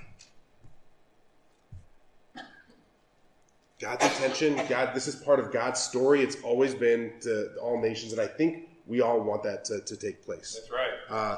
God's 3.79 4.05
intention, 4.05 4.59
God, 4.67 4.95
this 4.95 5.07
is 5.07 5.15
part 5.15 5.39
of 5.39 5.51
God's 5.51 5.79
story. 5.79 6.21
It's 6.21 6.41
always 6.41 6.73
been 6.73 7.13
to 7.21 7.55
all 7.61 7.79
nations, 7.79 8.11
and 8.11 8.19
I 8.19 8.25
think 8.25 8.69
we 8.87 9.01
all 9.01 9.21
want 9.21 9.43
that 9.43 9.65
to, 9.65 9.81
to 9.81 9.95
take 9.95 10.25
place. 10.25 10.59
That's 10.59 10.71
right. 10.71 10.89
Uh, 11.09 11.37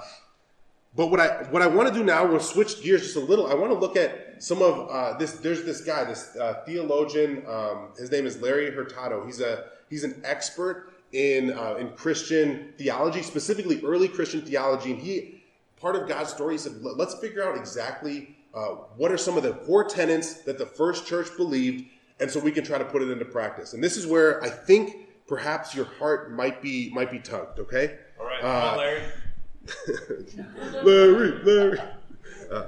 but 0.96 1.08
what 1.08 1.20
I 1.20 1.44
what 1.52 1.62
I 1.62 1.68
want 1.68 1.90
to 1.90 1.94
do 1.94 2.04
now, 2.04 2.26
we'll 2.26 2.40
switch 2.40 2.82
gears 2.82 3.02
just 3.02 3.16
a 3.16 3.20
little. 3.20 3.48
I 3.48 3.54
want 3.56 3.72
to 3.74 3.78
look 3.78 3.98
at 3.98 4.42
some 4.42 4.62
of 4.62 4.90
uh, 4.90 5.18
this. 5.18 5.34
There's 5.34 5.64
this 5.64 5.82
guy, 5.82 6.04
this 6.06 6.36
uh, 6.38 6.62
theologian. 6.66 7.44
Um, 7.48 7.90
his 7.98 8.10
name 8.10 8.26
is 8.26 8.42
Larry 8.42 8.72
Hurtado. 8.72 9.26
He's 9.26 9.42
a 9.42 9.66
He's 9.90 10.04
an 10.04 10.22
expert 10.24 10.94
in 11.12 11.52
uh, 11.52 11.76
in 11.76 11.90
Christian 11.92 12.74
theology, 12.78 13.22
specifically 13.22 13.82
early 13.84 14.08
Christian 14.08 14.42
theology, 14.42 14.92
and 14.92 15.02
he 15.02 15.44
part 15.80 15.96
of 15.96 16.08
God's 16.08 16.32
story. 16.32 16.56
He 16.56 16.58
said, 16.58 16.82
"Let's 16.82 17.16
figure 17.16 17.44
out 17.44 17.58
exactly 17.58 18.36
uh, 18.54 18.76
what 18.98 19.12
are 19.12 19.18
some 19.18 19.38
of 19.38 19.44
the 19.44 19.54
core 19.54 19.84
tenets 19.84 20.42
that 20.44 20.58
the 20.58 20.66
first 20.66 21.08
church 21.08 21.36
believed, 21.38 21.86
and 22.20 22.30
so 22.30 22.40
we 22.40 22.52
can 22.52 22.64
try 22.64 22.78
to 22.78 22.86
put 22.86 23.02
it 23.02 23.10
into 23.10 23.26
practice." 23.26 23.74
And 23.74 23.84
this 23.84 23.98
is 23.98 24.06
where 24.06 24.44
I 24.44 24.50
think 24.50 25.08
perhaps 25.28 25.74
your 25.74 25.86
heart 25.86 26.32
might 26.32 26.62
be 26.62 26.92
might 26.94 27.12
be 27.12 27.20
tugged. 27.20 27.60
Okay. 27.60 27.98
All 28.20 28.26
right, 28.26 28.44
uh, 28.44 28.78
Larry. 28.78 29.02
Larry, 30.84 31.44
Larry. 31.44 31.80
Uh, 32.52 32.68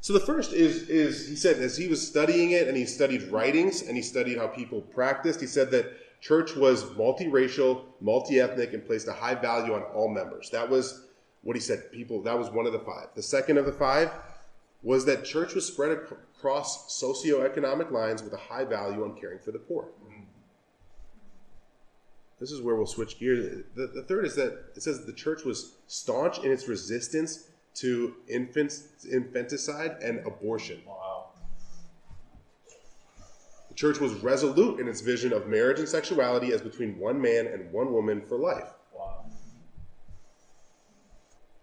so 0.00 0.12
the 0.12 0.20
first 0.20 0.52
is 0.52 0.88
is 0.88 1.28
he 1.28 1.36
said 1.36 1.58
as 1.58 1.76
he 1.76 1.86
was 1.86 2.06
studying 2.06 2.52
it 2.52 2.68
and 2.68 2.76
he 2.76 2.86
studied 2.86 3.24
writings 3.24 3.82
and 3.82 3.96
he 3.96 4.02
studied 4.02 4.38
how 4.38 4.46
people 4.46 4.80
practiced, 4.80 5.40
he 5.40 5.46
said 5.46 5.70
that 5.72 5.92
church 6.20 6.54
was 6.54 6.84
multiracial, 6.84 7.84
multi-ethnic, 8.00 8.72
and 8.72 8.84
placed 8.84 9.08
a 9.08 9.12
high 9.12 9.34
value 9.34 9.74
on 9.74 9.82
all 9.94 10.08
members. 10.08 10.50
That 10.50 10.68
was 10.68 11.06
what 11.42 11.56
he 11.56 11.60
said. 11.60 11.90
People 11.92 12.22
that 12.22 12.38
was 12.38 12.50
one 12.50 12.66
of 12.66 12.72
the 12.72 12.80
five. 12.80 13.08
The 13.14 13.22
second 13.22 13.58
of 13.58 13.66
the 13.66 13.72
five 13.72 14.10
was 14.82 15.04
that 15.06 15.24
church 15.24 15.54
was 15.54 15.66
spread 15.66 15.90
across 15.90 17.00
socioeconomic 17.02 17.90
lines 17.90 18.22
with 18.22 18.32
a 18.32 18.38
high 18.38 18.64
value 18.64 19.04
on 19.04 19.18
caring 19.18 19.38
for 19.38 19.52
the 19.52 19.58
poor. 19.58 19.88
This 22.38 22.50
is 22.50 22.62
where 22.62 22.74
we'll 22.74 22.86
switch 22.86 23.18
gears. 23.18 23.64
The, 23.74 23.88
the 23.88 24.02
third 24.02 24.24
is 24.24 24.34
that 24.36 24.70
it 24.74 24.82
says 24.82 25.04
the 25.04 25.12
church 25.12 25.44
was 25.44 25.74
staunch 25.86 26.38
in 26.38 26.50
its 26.50 26.68
resistance 26.68 27.50
to 27.74 28.14
infanticide 28.28 29.98
and 30.02 30.26
abortion. 30.26 30.80
Wow. 30.86 31.09
The 33.70 33.74
church 33.74 33.98
was 33.98 34.12
resolute 34.14 34.80
in 34.80 34.88
its 34.88 35.00
vision 35.00 35.32
of 35.32 35.46
marriage 35.46 35.78
and 35.78 35.88
sexuality 35.88 36.52
as 36.52 36.60
between 36.60 36.98
one 36.98 37.20
man 37.20 37.46
and 37.46 37.72
one 37.72 37.92
woman 37.92 38.20
for 38.20 38.38
life. 38.38 38.68
Wow. 38.94 39.24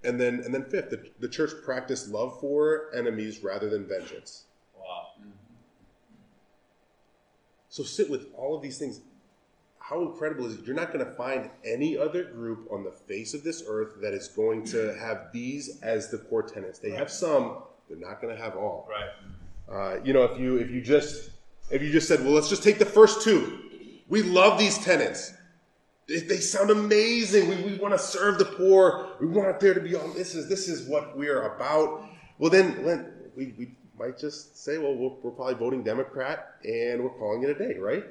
And 0.03 0.19
then, 0.19 0.41
and 0.43 0.53
then 0.53 0.63
fifth, 0.63 0.89
the, 0.89 1.09
the 1.19 1.29
church 1.29 1.51
practiced 1.63 2.09
love 2.09 2.39
for 2.39 2.91
enemies 2.95 3.43
rather 3.43 3.69
than 3.69 3.87
vengeance. 3.87 4.45
Wow. 4.75 5.07
So 7.69 7.83
sit 7.83 8.09
with 8.09 8.27
all 8.35 8.55
of 8.55 8.61
these 8.61 8.77
things 8.77 9.01
how 9.89 10.01
incredible 10.01 10.45
is 10.47 10.55
it? 10.55 10.65
You're 10.65 10.75
not 10.75 10.91
going 10.91 11.05
to 11.05 11.11
find 11.13 11.49
any 11.63 11.97
other 11.97 12.25
group 12.25 12.67
on 12.71 12.83
the 12.83 12.91
face 12.91 13.33
of 13.33 13.43
this 13.43 13.63
earth 13.65 14.01
that 14.01 14.13
is 14.13 14.27
going 14.27 14.65
to 14.65 14.93
have 14.99 15.27
these 15.31 15.79
as 15.81 16.09
the 16.09 16.17
core 16.17 16.43
tenets. 16.43 16.77
They 16.79 16.89
right. 16.89 16.99
have 16.99 17.09
some, 17.09 17.59
they're 17.87 17.97
not 17.97 18.21
going 18.21 18.35
to 18.35 18.41
have 18.41 18.57
all. 18.57 18.89
Right. 18.89 19.09
Uh, 19.69 20.01
you 20.03 20.11
know, 20.11 20.23
if 20.23 20.37
you 20.39 20.57
if 20.57 20.69
you 20.69 20.81
just 20.81 21.31
if 21.69 21.81
you 21.81 21.91
just 21.91 22.07
said, 22.07 22.23
well, 22.23 22.33
let's 22.33 22.49
just 22.49 22.63
take 22.63 22.79
the 22.79 22.85
first 22.85 23.21
two. 23.23 23.59
We 24.07 24.21
love 24.21 24.57
these 24.57 24.77
tenants. 24.77 25.33
They, 26.07 26.19
they 26.19 26.37
sound 26.37 26.69
amazing. 26.69 27.49
We, 27.49 27.55
we 27.71 27.77
want 27.77 27.93
to 27.93 27.99
serve 27.99 28.37
the 28.39 28.45
poor. 28.45 29.09
We 29.19 29.27
want 29.27 29.59
there 29.59 29.73
to 29.73 29.81
be 29.81 29.95
all 29.95 30.07
this 30.09 30.35
is 30.35 30.47
this 30.47 30.69
is 30.69 30.87
what 30.87 31.17
we 31.17 31.27
are 31.27 31.55
about. 31.55 32.05
Well, 32.39 32.49
then, 32.49 33.11
we, 33.35 33.53
we 33.57 33.71
might 33.99 34.17
just 34.17 34.63
say, 34.63 34.77
well, 34.77 34.95
we're, 34.95 35.11
we're 35.21 35.31
probably 35.31 35.55
voting 35.55 35.83
Democrat 35.83 36.55
and 36.63 37.03
we're 37.03 37.09
calling 37.09 37.43
it 37.43 37.49
a 37.49 37.55
day, 37.55 37.77
right? 37.77 38.05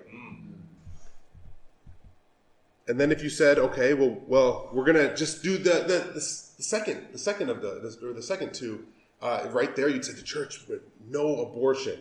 And 2.89 3.01
then 3.01 3.11
if 3.11 3.23
you 3.23 3.31
said, 3.31 3.59
okay, 3.59 3.95
well, 3.95 4.17
well, 4.27 4.69
we're 4.73 4.85
gonna 4.85 5.15
just 5.17 5.43
do 5.43 5.59
the 5.59 5.71
the, 5.71 6.13
the, 6.13 6.21
the 6.57 6.63
second, 6.63 7.09
the 7.13 7.19
second 7.19 7.51
of 7.51 7.61
the 7.61 7.97
or 8.03 8.13
the 8.13 8.23
second 8.23 8.55
two, 8.55 8.87
uh, 9.21 9.49
right 9.51 9.75
there, 9.75 9.89
you'd 9.89 10.05
say 10.05 10.13
the 10.13 10.23
church 10.23 10.67
with 10.69 10.83
no 11.09 11.41
abortion, 11.43 11.99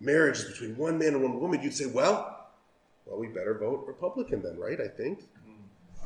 marriage 0.00 0.38
is 0.38 0.44
between 0.44 0.76
one 0.76 0.98
man 0.98 1.14
and 1.14 1.22
one 1.22 1.40
woman. 1.40 1.62
You'd 1.62 1.74
say, 1.74 1.86
well, 1.86 2.50
well, 3.06 3.18
we 3.18 3.28
better 3.28 3.58
vote 3.58 3.84
Republican 3.86 4.42
then, 4.42 4.58
right? 4.58 4.80
I 4.80 4.88
think. 4.88 5.20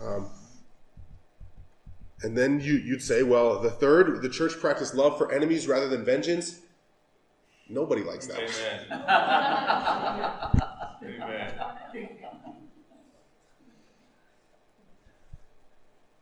Um, 0.00 0.30
and 2.22 2.36
then 2.36 2.60
you, 2.60 2.74
you'd 2.74 3.02
say, 3.02 3.22
well, 3.22 3.60
the 3.60 3.70
third, 3.70 4.22
the 4.22 4.28
church 4.28 4.58
practiced 4.58 4.94
love 4.94 5.16
for 5.16 5.32
enemies 5.32 5.66
rather 5.66 5.88
than 5.88 6.04
vengeance. 6.04 6.60
Nobody 7.68 8.02
likes 8.02 8.26
that. 8.26 8.38
Amen. 11.02 11.22
Amen. 11.22 11.54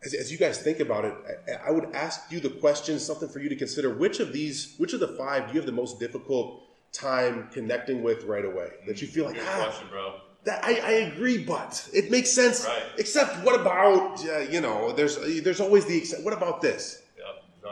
As, 0.05 0.15
as 0.15 0.31
you 0.31 0.39
guys 0.39 0.63
think 0.63 0.79
about 0.79 1.05
it, 1.05 1.15
I, 1.49 1.69
I 1.69 1.71
would 1.73 1.93
ask 1.95 2.31
you 2.31 2.39
the 2.39 2.51
question, 2.51 2.99
something 3.01 3.29
for 3.29 3.41
you 3.41 3.49
to 3.49 3.57
consider. 3.57 3.93
Which 3.93 4.21
of 4.21 4.33
these, 4.33 4.75
which 4.77 4.93
of 4.93 5.01
the 5.01 5.09
five 5.09 5.49
do 5.49 5.55
you 5.55 5.59
have 5.59 5.67
the 5.67 5.73
most 5.73 5.99
difficult 5.99 6.63
time 6.93 7.49
connecting 7.53 8.03
with 8.03 8.25
right 8.25 8.45
away? 8.45 8.71
That 8.87 9.01
you 9.03 9.09
feel 9.09 9.27
like, 9.27 9.35
Good 9.35 9.47
ah, 9.47 9.65
question, 9.65 9.89
bro. 9.91 10.15
that, 10.45 10.65
I, 10.65 10.81
I 10.81 10.91
agree, 11.13 11.45
but 11.45 11.89
it 11.93 12.11
makes 12.11 12.31
sense. 12.31 12.65
Right. 12.65 12.83
Except, 12.97 13.45
what 13.45 13.61
about, 13.61 14.25
uh, 14.27 14.39
you 14.41 14.61
know, 14.61 14.93
there's 14.93 15.17
there's 15.43 15.61
always 15.61 15.85
the 15.87 15.97
except. 15.97 16.23
What 16.23 16.35
about 16.35 16.61
this? 16.63 17.03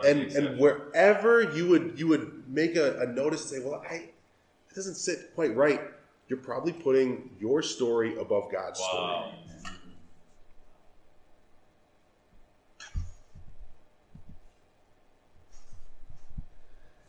And 0.04 0.30
and 0.32 0.58
wherever 0.58 1.42
you 1.42 1.68
would 1.68 1.94
you 1.96 2.06
would 2.08 2.44
make 2.48 2.76
a, 2.76 3.00
a 3.00 3.06
notice 3.06 3.50
and 3.50 3.62
say, 3.62 3.66
well, 3.66 3.82
I 3.88 3.94
it 3.94 4.74
doesn't 4.74 4.96
sit 4.96 5.34
quite 5.34 5.56
right. 5.56 5.80
You're 6.28 6.38
probably 6.38 6.72
putting 6.72 7.30
your 7.40 7.62
story 7.62 8.18
above 8.18 8.52
God's 8.52 8.78
story. 8.78 9.32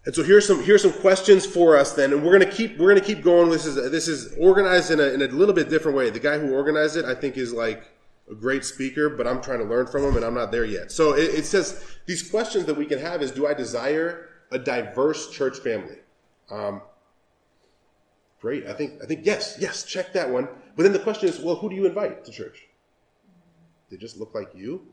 And 0.08 0.16
so 0.16 0.24
here's 0.24 0.48
some 0.48 0.64
here's 0.64 0.82
some 0.82 0.94
questions 0.94 1.46
for 1.46 1.76
us 1.76 1.92
then, 1.92 2.14
and 2.14 2.24
we're 2.24 2.32
gonna 2.32 2.50
keep 2.50 2.78
we're 2.78 2.88
gonna 2.88 3.06
keep 3.06 3.22
going. 3.22 3.50
This 3.50 3.66
is 3.66 3.76
this 3.92 4.08
is 4.08 4.34
organized 4.40 4.90
in 4.90 5.02
a, 5.02 5.08
in 5.08 5.22
a 5.22 5.28
little 5.28 5.54
bit 5.54 5.70
different 5.70 5.98
way. 5.98 6.10
The 6.10 6.18
guy 6.18 6.40
who 6.40 6.54
organized 6.54 6.96
it, 6.96 7.04
I 7.04 7.14
think, 7.14 7.36
is 7.36 7.52
like 7.52 7.84
a 8.32 8.34
great 8.34 8.64
speaker, 8.64 9.10
but 9.10 9.28
I'm 9.28 9.42
trying 9.42 9.60
to 9.60 9.66
learn 9.66 9.86
from 9.86 10.06
him, 10.06 10.16
and 10.16 10.24
I'm 10.24 10.34
not 10.34 10.50
there 10.50 10.64
yet. 10.64 10.94
So 10.94 11.12
it, 11.12 11.36
it 11.36 11.46
says 11.46 11.84
these 12.06 12.32
questions 12.32 12.64
that 12.68 12.78
we 12.78 12.86
can 12.86 13.00
have 13.00 13.22
is: 13.22 13.32
Do 13.32 13.48
I 13.48 13.54
desire 13.54 14.30
a 14.50 14.58
diverse 14.58 15.30
church 15.30 15.60
family? 15.60 15.98
Um, 16.50 16.82
great. 18.40 18.66
I 18.66 18.72
think 18.72 19.04
I 19.04 19.08
think 19.08 19.26
yes, 19.26 19.58
yes. 19.60 19.84
Check 19.84 20.14
that 20.14 20.30
one. 20.30 20.48
But 20.78 20.84
then 20.84 20.94
the 20.94 21.00
question 21.00 21.28
is, 21.28 21.42
well, 21.42 21.56
who 21.56 21.70
do 21.70 21.76
you 21.76 21.86
invite 21.86 22.24
to 22.24 22.32
church? 22.32 22.66
They 23.92 23.98
just 23.98 24.16
look 24.16 24.34
like 24.34 24.56
you. 24.56 24.88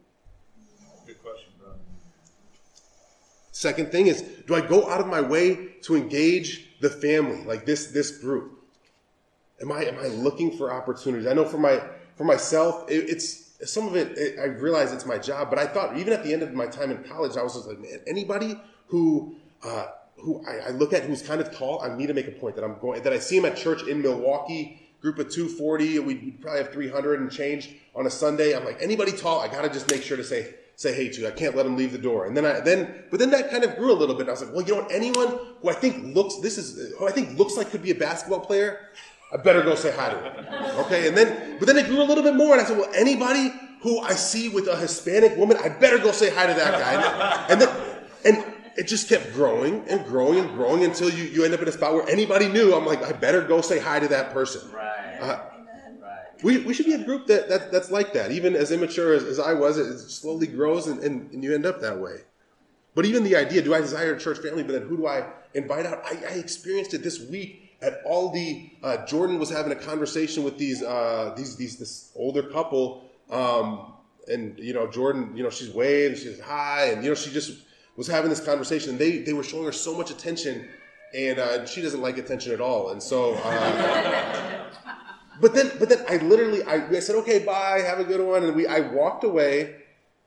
Good 1.07 1.23
question. 1.23 1.54
Second 3.55 3.93
thing 3.93 4.09
is, 4.09 4.21
do 4.49 4.57
I 4.57 4.61
go 4.61 4.91
out 4.91 5.01
of 5.01 5.07
my 5.07 5.21
way 5.21 5.77
to 5.83 5.95
engage 5.95 6.81
the 6.81 6.91
family, 6.91 7.45
like 7.45 7.65
this 7.65 7.87
this 7.87 8.19
group? 8.19 8.65
Am 9.63 9.71
I 9.71 9.85
am 9.85 9.97
I 9.97 10.09
looking 10.09 10.59
for 10.59 10.75
opportunities? 10.75 11.29
I 11.29 11.35
know 11.35 11.45
for 11.45 11.59
my 11.59 11.81
for 12.17 12.25
myself, 12.25 12.91
it, 12.91 13.09
it's 13.09 13.53
some 13.65 13.87
of 13.87 13.95
it, 13.95 14.19
it. 14.19 14.41
I 14.41 14.47
realize 14.47 14.93
it's 14.93 15.07
my 15.07 15.19
job, 15.19 15.51
but 15.51 15.61
I 15.61 15.67
thought 15.69 15.97
even 15.97 16.13
at 16.13 16.25
the 16.25 16.33
end 16.33 16.43
of 16.43 16.53
my 16.53 16.67
time 16.67 16.91
in 16.91 17.05
college, 17.05 17.37
I 17.37 17.45
was 17.45 17.55
just 17.55 17.69
like, 17.69 17.79
man, 17.79 18.01
anybody 18.09 18.61
who 18.89 19.37
uh, 19.63 19.87
who 20.17 20.45
I, 20.45 20.71
I 20.71 20.71
look 20.71 20.93
at 20.93 21.05
who's 21.05 21.23
kind 21.23 21.41
of 21.41 21.57
tall, 21.57 21.81
I 21.81 21.97
need 21.97 22.09
to 22.09 22.15
make 22.15 22.27
a 22.27 22.33
point 22.33 22.57
that 22.57 22.65
I'm 22.65 22.77
going 22.81 23.05
that 23.05 23.13
I 23.13 23.21
see 23.21 23.37
him 23.37 23.45
at 23.45 23.57
church 23.57 23.85
in 23.85 24.03
Milwaukee. 24.03 24.81
Group 25.01 25.19
of 25.19 25.31
240, 25.31 26.01
we 26.01 26.15
we'd 26.15 26.41
probably 26.41 26.63
have 26.63 26.73
300 26.73 27.21
and 27.21 27.31
change 27.31 27.77
on 27.95 28.07
a 28.07 28.11
Sunday. 28.11 28.57
I'm 28.57 28.65
like, 28.65 28.83
anybody 28.83 29.13
tall, 29.13 29.39
I 29.39 29.47
gotta 29.47 29.69
just 29.69 29.89
make 29.91 30.03
sure 30.03 30.17
to 30.17 30.25
say 30.25 30.55
say 30.77 30.95
hey 30.95 31.09
to. 31.09 31.29
I 31.29 31.31
can't 31.31 31.57
let 31.57 31.67
him 31.67 31.77
leave 31.77 31.93
the 31.93 31.99
door. 31.99 32.27
And 32.27 32.37
then 32.37 32.45
I 32.45 32.61
then 32.61 33.05
but 33.11 33.19
then 33.21 33.31
that 33.31 33.51
kind 33.51 33.65
of 33.65 33.77
grew 33.77 33.93
a 33.93 33.95
little 33.95 34.15
bit. 34.15 34.29
I 34.29 34.33
was 34.33 34.43
like, 34.43 34.53
well, 34.53 34.63
you 34.63 34.75
know 34.75 34.83
what? 34.83 34.93
Anyone 34.93 35.39
who 35.61 35.69
I 35.69 35.75
think 35.75 36.15
looks 36.15 36.37
this 36.37 36.59
is 36.59 36.95
who 36.99 37.07
I 37.07 37.13
think 37.13 37.39
looks 37.39 37.57
like 37.57 37.71
could 37.71 37.83
be 37.83 37.91
a 37.91 37.95
basketball 37.95 38.41
player, 38.41 38.91
I 39.33 39.37
better 39.37 39.63
go 39.63 39.75
say 39.75 39.93
hi 39.93 40.11
to 40.11 40.19
him. 40.19 40.79
Okay, 40.85 41.09
and 41.09 41.17
then 41.17 41.59
but 41.59 41.67
then 41.67 41.77
it 41.77 41.87
grew 41.87 42.03
a 42.03 42.05
little 42.05 42.25
bit 42.25 42.35
more, 42.35 42.53
and 42.53 42.61
I 42.61 42.65
said, 42.65 42.79
well, 42.79 42.91
anybody 42.95 43.53
who 43.83 44.01
I 44.01 44.13
see 44.13 44.49
with 44.49 44.67
a 44.67 44.77
Hispanic 44.77 45.37
woman, 45.37 45.59
I 45.63 45.69
better 45.69 45.99
go 45.99 46.11
say 46.11 46.35
hi 46.35 46.47
to 46.47 46.55
that 46.55 46.81
guy. 46.81 47.47
And 47.51 47.61
then 47.61 47.69
and, 48.25 48.45
it 48.77 48.89
just 48.89 49.09
kept 49.09 49.33
growing 49.33 49.85
and 49.89 50.05
growing 50.05 50.41
and 50.41 50.51
growing 50.51 50.85
until 50.85 51.09
you, 51.09 51.25
you 51.25 51.45
end 51.45 51.55
up 51.55 51.63
in 51.63 51.69
a 51.69 51.73
spot 51.73 51.95
where 51.95 52.09
anybody 52.09 52.49
knew. 52.49 52.75
I'm 52.75 52.85
like, 52.85 53.05
I 53.05 53.13
better 53.13 53.41
go 53.41 53.61
say 53.61 53.79
hi 53.79 54.01
to 54.01 54.09
that 54.09 54.33
person. 54.33 54.69
Right. 54.73 55.19
Uh, 55.21 55.27
right. 55.27 55.54
We, 56.45 56.59
we 56.59 56.75
should 56.75 56.87
be 56.87 56.93
a 56.93 57.03
group 57.03 57.27
that, 57.27 57.49
that 57.49 57.73
that's 57.73 57.91
like 57.91 58.13
that. 58.13 58.31
Even 58.31 58.55
as 58.55 58.71
immature 58.71 59.15
as, 59.15 59.25
as 59.25 59.41
I 59.41 59.55
was, 59.55 59.79
it 59.79 59.99
slowly 59.99 60.47
grows 60.47 60.87
and, 60.87 61.01
and, 61.03 61.33
and 61.33 61.43
you 61.43 61.55
end 61.55 61.65
up 61.65 61.81
that 61.81 61.99
way. 61.99 62.19
But 62.95 63.07
even 63.07 63.25
the 63.25 63.35
idea, 63.35 63.63
do 63.63 63.75
I 63.75 63.81
desire 63.81 64.15
a 64.15 64.21
church 64.21 64.39
family? 64.39 64.63
But 64.63 64.73
then 64.73 64.83
who 64.83 64.99
do 64.99 65.07
I 65.07 65.27
invite 65.55 65.87
out? 65.87 66.05
I, 66.05 66.19
I 66.29 66.35
experienced 66.35 66.93
it 66.93 67.03
this 67.03 67.19
week 67.29 67.77
at 67.81 68.05
Aldi. 68.05 68.73
Uh, 68.83 69.07
Jordan 69.07 69.39
was 69.39 69.51
having 69.51 69.73
a 69.73 69.77
conversation 69.77 70.45
with 70.45 70.59
these 70.59 70.83
uh, 70.83 71.33
these 71.37 71.57
these 71.57 71.77
this 71.79 72.13
older 72.15 72.43
couple, 72.43 73.11
um, 73.31 73.95
and 74.29 74.57
you 74.59 74.75
know 74.75 74.87
Jordan, 74.87 75.33
you 75.35 75.43
know 75.43 75.51
she's 75.51 75.71
waved, 75.71 76.19
she's 76.19 76.39
hi, 76.39 76.87
and 76.87 77.03
you 77.03 77.09
know 77.09 77.17
she 77.17 77.31
just 77.31 77.63
was 77.97 78.07
having 78.07 78.31
this 78.31 78.45
conversation. 78.45 78.91
And 78.91 78.99
they 78.99 79.19
they 79.19 79.33
were 79.33 79.43
showing 79.43 79.65
her 79.65 79.73
so 79.73 79.97
much 79.97 80.11
attention, 80.11 80.69
and 81.17 81.39
uh, 81.39 81.67
she 81.67 81.83
doesn't 81.83 82.03
like 82.03 82.19
attention 82.19 82.53
at 82.53 82.61
all. 82.61 82.91
And 82.91 83.03
so. 83.03 83.35
But 85.41 85.55
then, 85.55 85.73
but 85.79 85.89
then 85.89 86.05
I 86.09 86.19
literally, 86.19 86.63
I, 86.63 86.87
I 86.87 87.01
said, 87.01 87.17
okay, 87.17 87.41
bye, 87.41 87.81
have 87.81 87.99
a 87.99 88.05
good 88.05 88.25
one, 88.25 88.45
and 88.45 88.55
we, 88.55 88.67
I 88.67 88.81
walked 88.81 89.25
away, 89.25 89.77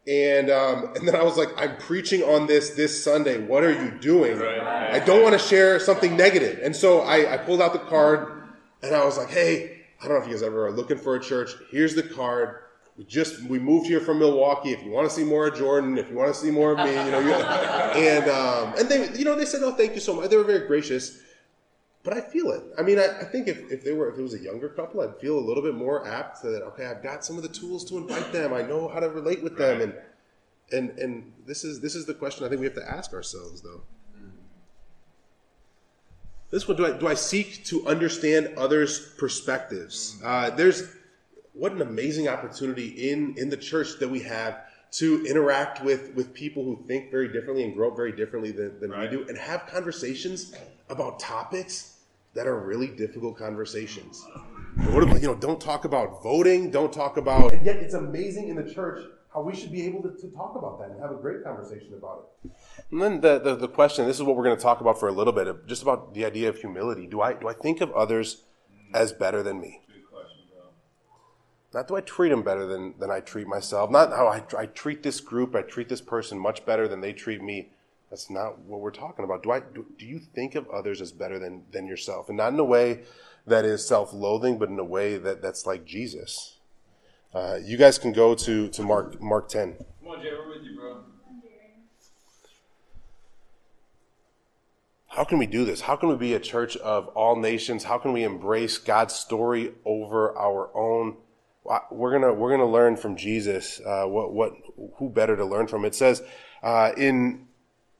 and 0.07 0.49
um, 0.49 0.91
and 0.95 1.07
then 1.07 1.15
I 1.15 1.23
was 1.23 1.37
like, 1.37 1.49
I'm 1.57 1.77
preaching 1.77 2.23
on 2.23 2.47
this 2.47 2.71
this 2.71 3.03
Sunday. 3.03 3.39
What 3.39 3.63
are 3.63 3.71
you 3.71 3.91
doing? 3.99 4.39
Right. 4.39 4.93
I 4.93 4.99
don't 4.99 5.23
want 5.23 5.33
to 5.33 5.39
share 5.39 5.79
something 5.79 6.17
negative, 6.17 6.59
and 6.63 6.75
so 6.75 7.01
I, 7.01 7.33
I 7.33 7.37
pulled 7.37 7.61
out 7.61 7.73
the 7.73 7.79
card, 7.79 8.43
and 8.81 8.95
I 8.95 9.05
was 9.05 9.17
like, 9.17 9.29
hey, 9.29 9.81
I 10.01 10.07
don't 10.07 10.17
know 10.17 10.23
if 10.23 10.27
you 10.27 10.33
guys 10.33 10.43
ever 10.43 10.67
are 10.67 10.71
looking 10.71 10.97
for 10.97 11.15
a 11.15 11.19
church. 11.19 11.51
Here's 11.71 11.95
the 11.95 12.03
card. 12.03 12.63
We 12.97 13.03
just 13.03 13.43
we 13.43 13.59
moved 13.59 13.87
here 13.87 13.99
from 13.99 14.19
Milwaukee. 14.19 14.71
If 14.71 14.83
you 14.83 14.91
want 14.91 15.07
to 15.07 15.15
see 15.15 15.23
more 15.23 15.47
of 15.47 15.57
Jordan, 15.57 15.97
if 15.97 16.09
you 16.09 16.15
want 16.15 16.33
to 16.33 16.39
see 16.39 16.51
more 16.51 16.71
of 16.71 16.79
me, 16.79 16.91
you 16.91 17.11
know, 17.11 17.19
and 17.95 18.29
um, 18.29 18.73
and 18.77 18.89
they, 18.89 19.17
you 19.17 19.23
know, 19.23 19.35
they 19.35 19.45
said, 19.45 19.61
oh, 19.63 19.71
thank 19.71 19.93
you 19.93 20.01
so 20.01 20.15
much. 20.15 20.29
They 20.29 20.37
were 20.37 20.43
very 20.43 20.67
gracious 20.67 21.19
but 22.07 22.15
I 22.15 22.21
feel 22.21 22.51
it. 22.51 22.63
I 22.77 22.83
mean, 22.83 22.99
I, 22.99 23.19
I 23.19 23.25
think 23.25 23.49
if, 23.49 23.69
if 23.69 23.83
they 23.83 23.91
were 23.91 24.09
if 24.09 24.17
it 24.17 24.21
was 24.21 24.33
a 24.33 24.39
younger 24.39 24.69
couple, 24.69 25.01
I'd 25.01 25.19
feel 25.19 25.37
a 25.37 25.43
little 25.43 25.61
bit 25.61 25.75
more 25.75 26.07
apt 26.07 26.39
to 26.41 26.47
that. 26.51 26.63
Okay, 26.63 26.85
I've 26.85 27.03
got 27.03 27.25
some 27.25 27.35
of 27.35 27.43
the 27.43 27.49
tools 27.49 27.83
to 27.89 27.97
invite 27.97 28.31
them. 28.31 28.53
I 28.53 28.61
know 28.61 28.87
how 28.87 29.01
to 29.01 29.09
relate 29.09 29.43
with 29.43 29.57
them, 29.57 29.81
and 29.81 29.93
and 30.71 30.97
and 30.97 31.33
this 31.45 31.65
is 31.65 31.81
this 31.81 31.95
is 31.95 32.05
the 32.05 32.13
question 32.13 32.45
I 32.45 32.49
think 32.49 32.61
we 32.61 32.65
have 32.65 32.75
to 32.75 32.89
ask 32.89 33.11
ourselves, 33.11 33.59
though. 33.59 33.81
This 36.49 36.65
one, 36.65 36.77
do 36.77 36.85
I 36.85 36.97
do 36.97 37.09
I 37.09 37.13
seek 37.13 37.65
to 37.65 37.85
understand 37.85 38.53
others' 38.55 39.13
perspectives? 39.17 40.17
Uh, 40.23 40.49
there's 40.51 40.89
what 41.51 41.73
an 41.73 41.81
amazing 41.81 42.29
opportunity 42.29 43.09
in 43.11 43.37
in 43.37 43.49
the 43.49 43.57
church 43.57 43.99
that 43.99 44.07
we 44.07 44.21
have 44.21 44.61
to 44.91 45.25
interact 45.25 45.83
with 45.83 46.15
with 46.15 46.33
people 46.33 46.63
who 46.63 46.81
think 46.87 47.11
very 47.11 47.27
differently 47.27 47.65
and 47.65 47.73
grow 47.73 47.89
up 47.89 47.97
very 47.97 48.13
differently 48.13 48.51
than, 48.51 48.79
than 48.79 48.91
Right. 48.91 49.11
we 49.11 49.17
do, 49.17 49.27
and 49.27 49.37
have 49.37 49.67
conversations 49.67 50.55
about 50.89 51.19
topics 51.19 51.95
that 52.37 52.45
are 52.45 52.59
really 52.59 52.87
difficult 52.87 53.35
conversations. 53.35 54.23
What 54.91 55.01
about, 55.01 55.21
you 55.23 55.27
know, 55.27 55.33
don't 55.33 55.59
talk 55.59 55.85
about 55.85 56.21
voting, 56.21 56.69
don't 56.69 56.93
talk 56.93 57.17
about. 57.17 57.51
And 57.51 57.65
yet, 57.65 57.77
it's 57.77 57.95
amazing 57.95 58.49
in 58.49 58.55
the 58.55 58.71
church 58.71 59.03
how 59.33 59.41
we 59.41 59.55
should 59.55 59.71
be 59.71 59.83
able 59.87 60.03
to, 60.03 60.09
to 60.09 60.27
talk 60.35 60.55
about 60.55 60.77
that 60.79 60.91
and 60.91 61.01
have 61.01 61.09
a 61.09 61.15
great 61.15 61.43
conversation 61.43 61.95
about 61.97 62.27
it. 62.45 62.51
And 62.91 63.01
then 63.01 63.21
the, 63.21 63.39
the, 63.39 63.55
the 63.55 63.67
question 63.67 64.05
this 64.05 64.17
is 64.17 64.23
what 64.23 64.35
we're 64.35 64.43
going 64.43 64.55
to 64.55 64.61
talk 64.61 64.81
about 64.81 64.99
for 64.99 65.09
a 65.09 65.11
little 65.11 65.33
bit 65.33 65.47
just 65.65 65.81
about 65.81 66.13
the 66.13 66.25
idea 66.25 66.47
of 66.47 66.57
humility. 66.57 67.07
Do 67.07 67.21
I, 67.21 67.33
do 67.33 67.47
I 67.47 67.53
think 67.53 67.81
of 67.81 67.91
others 67.93 68.43
as 68.93 69.11
better 69.11 69.41
than 69.41 69.59
me? 69.59 69.81
Good 69.87 70.05
question, 70.07 70.41
bro. 70.53 70.65
Not 71.73 71.87
do 71.87 71.95
I 71.95 72.01
treat 72.01 72.29
them 72.29 72.43
better 72.43 72.67
than, 72.67 72.93
than 72.99 73.09
I 73.09 73.19
treat 73.19 73.47
myself. 73.47 73.89
Not 73.89 74.11
how 74.11 74.27
I, 74.27 74.43
I 74.55 74.67
treat 74.67 75.01
this 75.01 75.21
group, 75.21 75.55
I 75.55 75.63
treat 75.63 75.89
this 75.89 76.01
person 76.01 76.37
much 76.37 76.67
better 76.67 76.87
than 76.87 77.01
they 77.01 77.13
treat 77.13 77.41
me. 77.41 77.71
That's 78.09 78.29
not 78.29 78.59
what 78.59 78.79
we're 78.79 78.91
talking 78.91 79.25
about. 79.25 79.43
Do 79.43 79.51
I 79.51 79.59
do, 79.59 79.85
do 79.97 80.05
you 80.05 80.19
think 80.19 80.55
of 80.55 80.69
others 80.69 81.01
as 81.01 81.11
better 81.11 81.39
than, 81.39 81.63
than 81.71 81.87
yourself? 81.87 82.29
And 82.29 82.37
not 82.37 82.53
in 82.53 82.59
a 82.59 82.63
way 82.63 83.03
that 83.45 83.65
is 83.65 83.85
self-loathing, 83.87 84.57
but 84.57 84.69
in 84.69 84.79
a 84.79 84.83
way 84.83 85.17
that, 85.17 85.41
that's 85.41 85.65
like 85.65 85.85
Jesus. 85.85 86.57
Uh, 87.33 87.59
you 87.61 87.77
guys 87.77 87.97
can 87.97 88.13
go 88.13 88.33
to, 88.33 88.69
to 88.69 88.81
Mark 88.81 89.21
Mark 89.21 89.49
10. 89.49 89.75
Come 89.75 90.09
on, 90.09 90.21
Jay, 90.21 90.29
we're 90.31 90.47
with 90.47 90.63
you, 90.63 90.75
bro. 90.75 91.03
How 95.07 95.23
can 95.23 95.39
we 95.39 95.47
do 95.47 95.65
this? 95.65 95.81
How 95.81 95.95
can 95.95 96.09
we 96.09 96.15
be 96.15 96.35
a 96.35 96.39
church 96.39 96.77
of 96.77 97.07
all 97.07 97.35
nations? 97.35 97.83
How 97.83 97.97
can 97.97 98.13
we 98.13 98.23
embrace 98.23 98.77
God's 98.77 99.15
story 99.15 99.73
over 99.83 100.37
our 100.37 100.69
own? 100.77 101.17
We're 101.91 102.11
gonna 102.11 102.33
we're 102.33 102.51
gonna 102.51 102.69
learn 102.69 102.95
from 102.95 103.17
Jesus. 103.17 103.81
Uh, 103.83 104.05
what 104.05 104.31
what 104.31 104.53
who 104.97 105.09
better 105.09 105.35
to 105.35 105.43
learn 105.43 105.67
from? 105.67 105.85
It 105.85 105.95
says 105.95 106.21
uh, 106.61 106.91
in 106.95 107.46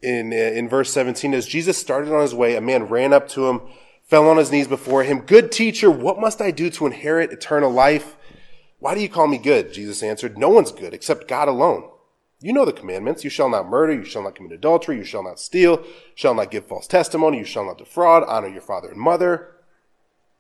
in, 0.02 0.32
uh, 0.32 0.36
in 0.36 0.70
verse 0.70 0.92
17, 0.94 1.34
as 1.34 1.48
Jesus 1.48 1.78
started 1.78 2.14
on 2.14 2.22
his 2.22 2.36
way, 2.36 2.56
a 2.56 2.62
man 2.62 2.84
ran 2.84 3.14
up 3.14 3.28
to 3.30 3.48
him, 3.48 3.62
fell 4.04 4.28
on 4.30 4.38
his 4.38 4.52
knees 4.52 4.68
before 4.68 5.04
him. 5.04 5.22
Good 5.22 5.52
teacher, 5.52 5.90
what 5.90 6.20
must 6.20 6.42
I 6.42 6.52
do 6.52 6.70
to 6.72 6.86
inherit 6.86 7.32
eternal 7.32 7.72
life? 7.72 8.16
Why 8.80 8.94
do 8.94 9.02
you 9.02 9.10
call 9.10 9.28
me 9.28 9.38
good? 9.38 9.74
Jesus 9.74 10.04
answered, 10.04 10.38
No 10.38 10.50
one's 10.50 10.72
good 10.72 10.94
except 10.94 11.28
God 11.28 11.48
alone. 11.48 11.90
You 12.40 12.54
know 12.54 12.66
the 12.66 12.74
commandments. 12.74 13.24
You 13.24 13.32
shall 13.32 13.50
not 13.50 13.68
murder. 13.68 13.94
You 13.94 14.06
shall 14.06 14.22
not 14.22 14.36
commit 14.36 14.52
adultery. 14.52 14.98
You 14.98 15.04
shall 15.04 15.24
not 15.24 15.40
steal. 15.40 15.84
Shall 16.14 16.36
not 16.36 16.52
give 16.52 16.68
false 16.68 16.86
testimony. 16.86 17.40
You 17.40 17.46
shall 17.46 17.66
not 17.66 17.80
defraud. 17.80 18.24
Honor 18.28 18.48
your 18.48 18.62
father 18.62 18.90
and 18.90 19.00
mother. 19.00 19.56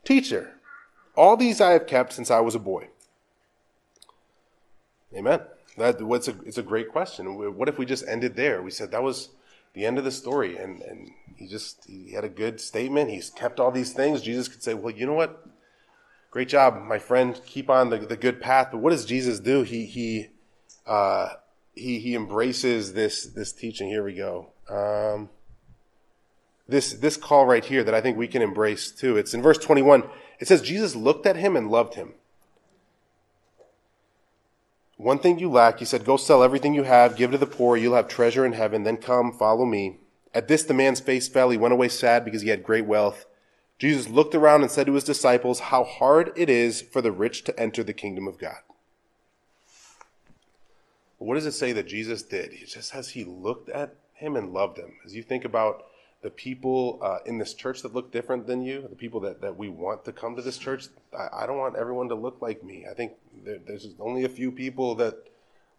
Teacher, 0.04 0.54
all 1.16 1.36
these 1.36 1.60
I 1.60 1.72
have 1.72 1.88
kept 1.88 2.14
since 2.14 2.30
I 2.30 2.40
was 2.40 2.54
a 2.54 2.60
boy. 2.60 2.90
Amen. 5.16 5.42
That, 5.78 6.02
what's 6.02 6.28
a, 6.28 6.36
it's 6.46 6.58
a 6.60 6.64
great 6.64 6.90
question. 6.90 7.56
What 7.56 7.68
if 7.68 7.80
we 7.80 7.86
just 7.86 8.08
ended 8.08 8.36
there? 8.36 8.62
We 8.62 8.72
said 8.72 8.92
that 8.92 9.04
was 9.04 9.30
the 9.78 9.86
end 9.86 10.00
of 10.00 10.04
the 10.04 10.12
story, 10.12 10.58
and, 10.58 10.82
and 10.82 11.12
he 11.36 11.48
just 11.48 11.86
he 11.88 12.14
had 12.14 12.24
a 12.24 12.30
good 12.30 12.60
statement. 12.60 13.12
He's 13.12 13.30
kept 13.30 13.60
all 13.60 13.70
these 13.70 13.94
things. 13.94 14.24
Jesus 14.24 14.48
could 14.48 14.64
say, 14.64 14.74
well, 14.74 14.92
you 14.92 15.06
know 15.06 15.14
what? 15.14 15.46
Great 16.32 16.50
job, 16.50 16.82
my 16.82 16.98
friend. 16.98 17.40
Keep 17.46 17.70
on 17.70 17.92
the, 17.92 17.98
the 17.98 18.18
good 18.18 18.42
path. 18.42 18.70
But 18.72 18.80
what 18.80 18.90
does 18.90 19.06
Jesus 19.06 19.40
do? 19.40 19.62
He 19.62 19.86
he 19.86 20.30
uh, 20.88 21.30
he 21.76 22.00
he 22.00 22.16
embraces 22.16 22.94
this 22.94 23.28
this 23.28 23.54
teaching. 23.54 23.88
Here 23.88 24.04
we 24.04 24.16
go. 24.16 24.50
Um, 24.68 25.30
this 26.68 26.94
this 26.94 27.16
call 27.16 27.46
right 27.46 27.64
here 27.64 27.84
that 27.84 27.94
I 27.94 28.02
think 28.02 28.18
we 28.18 28.28
can 28.28 28.42
embrace 28.42 28.90
too. 28.90 29.16
It's 29.16 29.36
in 29.36 29.44
verse 29.44 29.60
21. 29.60 30.06
It 30.40 30.48
says 30.48 30.64
Jesus 30.64 30.96
looked 30.96 31.28
at 31.28 31.36
him 31.36 31.56
and 31.56 31.70
loved 31.70 31.94
him. 31.94 32.14
One 34.98 35.20
thing 35.20 35.38
you 35.38 35.50
lack, 35.50 35.80
he 35.80 35.86
said, 35.86 36.06
go 36.06 36.18
sell 36.18 36.44
everything 36.44 36.74
you 36.74 36.84
have, 36.84 37.16
give 37.16 37.32
to 37.32 37.38
the 37.38 37.46
poor, 37.46 37.78
you'll 37.78 37.96
have 37.96 38.08
treasure 38.08 38.46
in 38.46 38.54
heaven, 38.54 38.84
then 38.84 38.98
come, 38.98 39.32
follow 39.32 39.64
me. 39.64 39.98
At 40.34 40.48
this, 40.48 40.64
the 40.64 40.74
man's 40.74 41.00
face 41.00 41.28
fell. 41.28 41.52
He 41.52 41.58
went 41.58 41.74
away 41.74 41.88
sad 41.88 42.26
because 42.26 42.42
he 42.42 42.50
had 42.50 42.64
great 42.64 42.86
wealth. 42.86 43.26
Jesus 43.80 44.10
looked 44.10 44.34
around 44.34 44.64
and 44.64 44.72
said 44.72 44.88
to 44.88 44.94
his 44.94 45.04
disciples, 45.04 45.60
How 45.60 45.84
hard 45.84 46.32
it 46.36 46.50
is 46.50 46.82
for 46.82 47.02
the 47.02 47.12
rich 47.12 47.44
to 47.46 47.60
enter 47.60 47.84
the 47.84 47.94
kingdom 47.94 48.28
of 48.28 48.40
God. 48.40 48.58
What 51.20 51.36
does 51.36 51.46
it 51.46 51.54
say 51.54 51.72
that 51.74 51.88
Jesus 51.88 52.24
did? 52.24 52.54
It 52.54 52.68
just 52.68 52.90
says 52.90 53.10
he 53.10 53.24
looked 53.24 53.70
at 53.70 53.96
him 54.14 54.36
and 54.36 54.54
loved 54.54 54.78
him. 54.78 54.94
As 55.06 55.16
you 55.16 55.24
think 55.24 55.46
about 55.46 55.86
the 56.22 56.30
people 56.30 57.00
uh, 57.02 57.20
in 57.26 57.38
this 57.38 57.54
church 57.54 57.82
that 57.84 57.94
look 57.94 58.12
different 58.12 58.48
than 58.48 58.62
you, 58.62 58.88
the 58.90 58.96
people 58.96 59.20
that, 59.22 59.42
that 59.42 59.56
we 59.56 59.70
want 59.70 60.04
to 60.06 60.12
come 60.12 60.36
to 60.36 60.42
this 60.42 60.58
church, 60.58 60.88
I, 61.18 61.44
I 61.44 61.46
don't 61.46 61.58
want 61.58 61.76
everyone 61.76 62.10
to 62.10 62.16
look 62.16 62.42
like 62.42 62.64
me. 62.64 62.86
I 62.90 62.94
think 62.94 63.14
there, 63.44 63.60
there's 63.66 63.88
only 64.00 64.24
a 64.24 64.30
few 64.30 64.52
people 64.52 64.96
that 64.96 65.16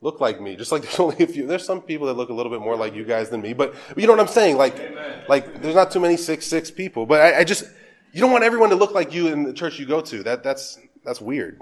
look 0.00 0.20
like 0.20 0.40
me. 0.40 0.56
Just 0.56 0.70
like 0.70 0.82
there's 0.84 1.00
only 1.00 1.24
a 1.24 1.26
few. 1.26 1.46
There's 1.46 1.64
some 1.64 1.82
people 1.82 2.06
that 2.06 2.14
look 2.14 2.28
a 2.28 2.34
little 2.34 2.52
bit 2.52 2.60
more 2.60 2.76
like 2.76 2.94
you 2.94 3.04
guys 3.04 3.30
than 3.30 3.42
me, 3.42 3.52
but 3.52 3.74
you 3.96 4.06
know 4.06 4.12
what 4.12 4.20
I'm 4.20 4.28
saying? 4.28 4.56
Like, 4.56 4.78
Amen. 4.78 5.24
like 5.28 5.60
there's 5.60 5.74
not 5.74 5.90
too 5.90 6.00
many 6.00 6.16
six 6.16 6.46
six 6.46 6.70
people. 6.70 7.04
But 7.04 7.20
I, 7.20 7.40
I 7.40 7.44
just 7.44 7.64
you 8.12 8.20
don't 8.20 8.32
want 8.32 8.44
everyone 8.44 8.70
to 8.70 8.76
look 8.76 8.92
like 8.92 9.12
you 9.12 9.28
in 9.28 9.42
the 9.42 9.52
church 9.52 9.78
you 9.78 9.86
go 9.86 10.00
to. 10.02 10.22
That 10.22 10.42
that's 10.42 10.78
that's 11.04 11.20
weird. 11.20 11.60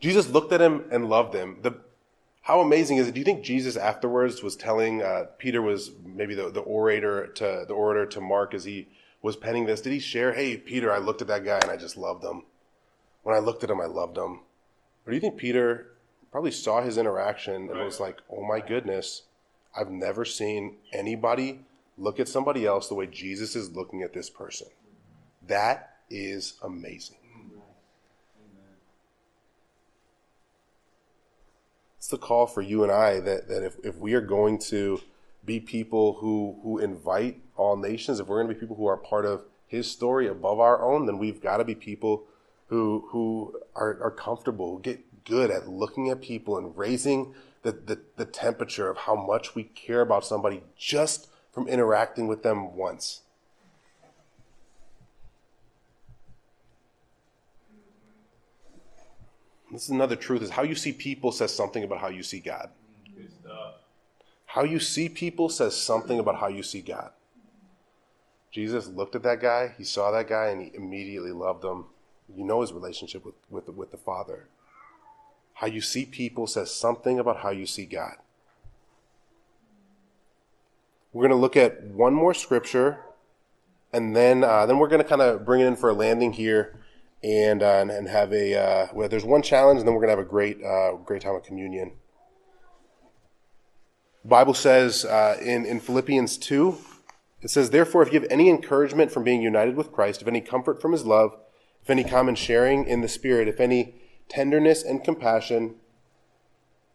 Jesus 0.00 0.28
looked 0.28 0.52
at 0.52 0.60
him 0.60 0.84
and 0.92 1.08
loved 1.08 1.34
him. 1.34 1.58
The 1.62 1.80
how 2.46 2.60
amazing 2.60 2.98
is 2.98 3.08
it? 3.08 3.14
Do 3.14 3.18
you 3.18 3.24
think 3.24 3.42
Jesus 3.42 3.76
afterwards 3.76 4.40
was 4.40 4.54
telling 4.54 5.02
uh, 5.02 5.24
Peter 5.36 5.60
was 5.60 5.90
maybe 6.04 6.32
the, 6.32 6.48
the 6.48 6.60
orator 6.60 7.26
to 7.26 7.64
the 7.66 7.74
orator 7.74 8.06
to 8.06 8.20
Mark 8.20 8.54
as 8.54 8.62
he 8.62 8.86
was 9.20 9.34
penning 9.34 9.66
this? 9.66 9.80
Did 9.80 9.92
he 9.92 9.98
share, 9.98 10.32
"Hey 10.32 10.56
Peter, 10.56 10.92
I 10.92 10.98
looked 10.98 11.20
at 11.20 11.26
that 11.26 11.44
guy 11.44 11.58
and 11.58 11.72
I 11.72 11.76
just 11.76 11.96
loved 11.96 12.22
him. 12.22 12.44
When 13.24 13.34
I 13.34 13.40
looked 13.40 13.64
at 13.64 13.70
him, 13.70 13.80
I 13.80 13.86
loved 13.86 14.16
him." 14.16 14.42
Or 15.04 15.10
do 15.10 15.14
you 15.14 15.20
think 15.20 15.38
Peter 15.38 15.88
probably 16.30 16.52
saw 16.52 16.82
his 16.82 16.96
interaction 16.96 17.68
and 17.68 17.80
was 17.80 17.98
like, 17.98 18.20
"Oh 18.30 18.44
my 18.46 18.60
goodness, 18.60 19.22
I've 19.76 19.90
never 19.90 20.24
seen 20.24 20.76
anybody 20.92 21.64
look 21.98 22.20
at 22.20 22.28
somebody 22.28 22.64
else 22.64 22.86
the 22.86 22.94
way 22.94 23.08
Jesus 23.08 23.56
is 23.56 23.74
looking 23.74 24.02
at 24.02 24.12
this 24.12 24.30
person. 24.30 24.68
That 25.42 25.96
is 26.08 26.60
amazing." 26.62 27.25
It's 32.06 32.12
the 32.12 32.18
call 32.18 32.46
for 32.46 32.62
you 32.62 32.84
and 32.84 32.92
I 32.92 33.18
that, 33.18 33.48
that 33.48 33.64
if, 33.64 33.78
if 33.82 33.98
we 33.98 34.14
are 34.14 34.20
going 34.20 34.60
to 34.70 35.00
be 35.44 35.58
people 35.58 36.12
who, 36.20 36.56
who 36.62 36.78
invite 36.78 37.40
all 37.56 37.76
nations, 37.76 38.20
if 38.20 38.28
we're 38.28 38.36
going 38.36 38.46
to 38.46 38.54
be 38.54 38.60
people 38.60 38.76
who 38.76 38.86
are 38.86 38.96
part 38.96 39.26
of 39.26 39.42
his 39.66 39.90
story 39.90 40.28
above 40.28 40.60
our 40.60 40.80
own, 40.84 41.06
then 41.06 41.18
we've 41.18 41.42
got 41.42 41.56
to 41.56 41.64
be 41.64 41.74
people 41.74 42.22
who, 42.68 43.08
who 43.10 43.58
are, 43.74 44.00
are 44.00 44.12
comfortable, 44.12 44.78
get 44.78 45.24
good 45.24 45.50
at 45.50 45.68
looking 45.68 46.08
at 46.08 46.22
people 46.22 46.56
and 46.56 46.78
raising 46.78 47.34
the, 47.62 47.72
the, 47.72 47.98
the 48.14 48.24
temperature 48.24 48.88
of 48.88 48.98
how 48.98 49.16
much 49.16 49.56
we 49.56 49.64
care 49.64 50.00
about 50.00 50.24
somebody 50.24 50.62
just 50.78 51.26
from 51.50 51.66
interacting 51.66 52.28
with 52.28 52.44
them 52.44 52.76
once. 52.76 53.22
This 59.76 59.84
is 59.84 59.90
another 59.90 60.16
truth 60.16 60.40
is 60.40 60.48
how 60.48 60.62
you 60.62 60.74
see 60.74 60.90
people 60.90 61.30
says 61.30 61.54
something 61.54 61.84
about 61.84 61.98
how 61.98 62.08
you 62.08 62.22
see 62.22 62.40
God. 62.40 62.70
How 64.46 64.64
you 64.64 64.80
see 64.80 65.10
people 65.10 65.50
says 65.50 65.76
something 65.76 66.18
about 66.18 66.36
how 66.36 66.46
you 66.46 66.62
see 66.62 66.80
God. 66.80 67.10
Jesus 68.50 68.86
looked 68.86 69.14
at 69.14 69.22
that 69.24 69.42
guy, 69.42 69.74
he 69.76 69.84
saw 69.84 70.10
that 70.12 70.28
guy, 70.30 70.46
and 70.46 70.62
he 70.62 70.70
immediately 70.74 71.30
loved 71.30 71.62
him. 71.62 71.84
You 72.34 72.42
know 72.42 72.62
his 72.62 72.72
relationship 72.72 73.22
with, 73.22 73.34
with, 73.50 73.68
with 73.68 73.90
the 73.90 73.98
Father. 73.98 74.48
How 75.52 75.66
you 75.66 75.82
see 75.82 76.06
people 76.06 76.46
says 76.46 76.72
something 76.74 77.18
about 77.18 77.40
how 77.40 77.50
you 77.50 77.66
see 77.66 77.84
God. 77.84 78.14
We're 81.12 81.28
going 81.28 81.38
to 81.38 81.42
look 81.42 81.54
at 81.54 81.82
one 81.82 82.14
more 82.14 82.32
scripture, 82.32 83.00
and 83.92 84.16
then, 84.16 84.42
uh, 84.42 84.64
then 84.64 84.78
we're 84.78 84.88
going 84.88 85.02
to 85.02 85.08
kind 85.08 85.20
of 85.20 85.44
bring 85.44 85.60
it 85.60 85.66
in 85.66 85.76
for 85.76 85.90
a 85.90 85.92
landing 85.94 86.32
here 86.32 86.80
and 87.22 87.62
uh, 87.62 87.84
and 87.90 88.08
have 88.08 88.32
a 88.32 88.54
uh, 88.54 88.86
well. 88.92 89.08
There's 89.08 89.24
one 89.24 89.42
challenge, 89.42 89.78
and 89.78 89.86
then 89.86 89.94
we're 89.94 90.00
gonna 90.00 90.12
have 90.12 90.18
a 90.18 90.24
great 90.24 90.62
uh, 90.62 90.92
great 90.96 91.22
time 91.22 91.34
of 91.34 91.42
communion. 91.42 91.92
The 94.22 94.28
Bible 94.28 94.54
says 94.54 95.04
uh, 95.04 95.36
in 95.42 95.64
in 95.64 95.80
Philippians 95.80 96.36
two, 96.36 96.78
it 97.40 97.50
says, 97.50 97.70
"Therefore, 97.70 98.02
if 98.02 98.12
you 98.12 98.20
have 98.20 98.30
any 98.30 98.48
encouragement 98.50 99.10
from 99.10 99.24
being 99.24 99.42
united 99.42 99.76
with 99.76 99.92
Christ, 99.92 100.22
if 100.22 100.28
any 100.28 100.40
comfort 100.40 100.80
from 100.80 100.92
His 100.92 101.04
love, 101.04 101.36
if 101.82 101.90
any 101.90 102.04
common 102.04 102.34
sharing 102.34 102.86
in 102.86 103.00
the 103.00 103.08
Spirit, 103.08 103.48
if 103.48 103.60
any 103.60 103.94
tenderness 104.28 104.82
and 104.82 105.02
compassion." 105.02 105.76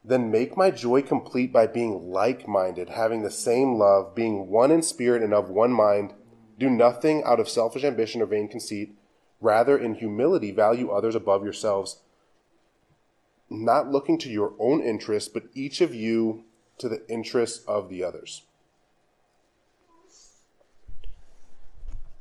Then 0.03 0.31
make 0.31 0.57
my 0.57 0.71
joy 0.71 1.03
complete 1.03 1.53
by 1.53 1.67
being 1.67 2.11
like 2.11 2.47
minded, 2.47 2.89
having 2.89 3.21
the 3.21 3.29
same 3.29 3.75
love, 3.75 4.15
being 4.15 4.47
one 4.47 4.71
in 4.71 4.81
spirit 4.81 5.21
and 5.21 5.31
of 5.31 5.51
one 5.51 5.71
mind. 5.71 6.15
Do 6.57 6.71
nothing 6.71 7.23
out 7.23 7.39
of 7.39 7.47
selfish 7.47 7.83
ambition 7.83 8.19
or 8.19 8.25
vain 8.25 8.47
conceit 8.47 8.95
Rather, 9.41 9.77
in 9.77 9.95
humility, 9.95 10.51
value 10.51 10.91
others 10.91 11.15
above 11.15 11.43
yourselves, 11.43 11.97
not 13.49 13.89
looking 13.89 14.17
to 14.19 14.29
your 14.29 14.53
own 14.59 14.81
interests, 14.81 15.27
but 15.27 15.43
each 15.53 15.81
of 15.81 15.93
you 15.93 16.45
to 16.77 16.87
the 16.87 17.01
interests 17.09 17.65
of 17.67 17.89
the 17.89 18.03
others. 18.03 18.43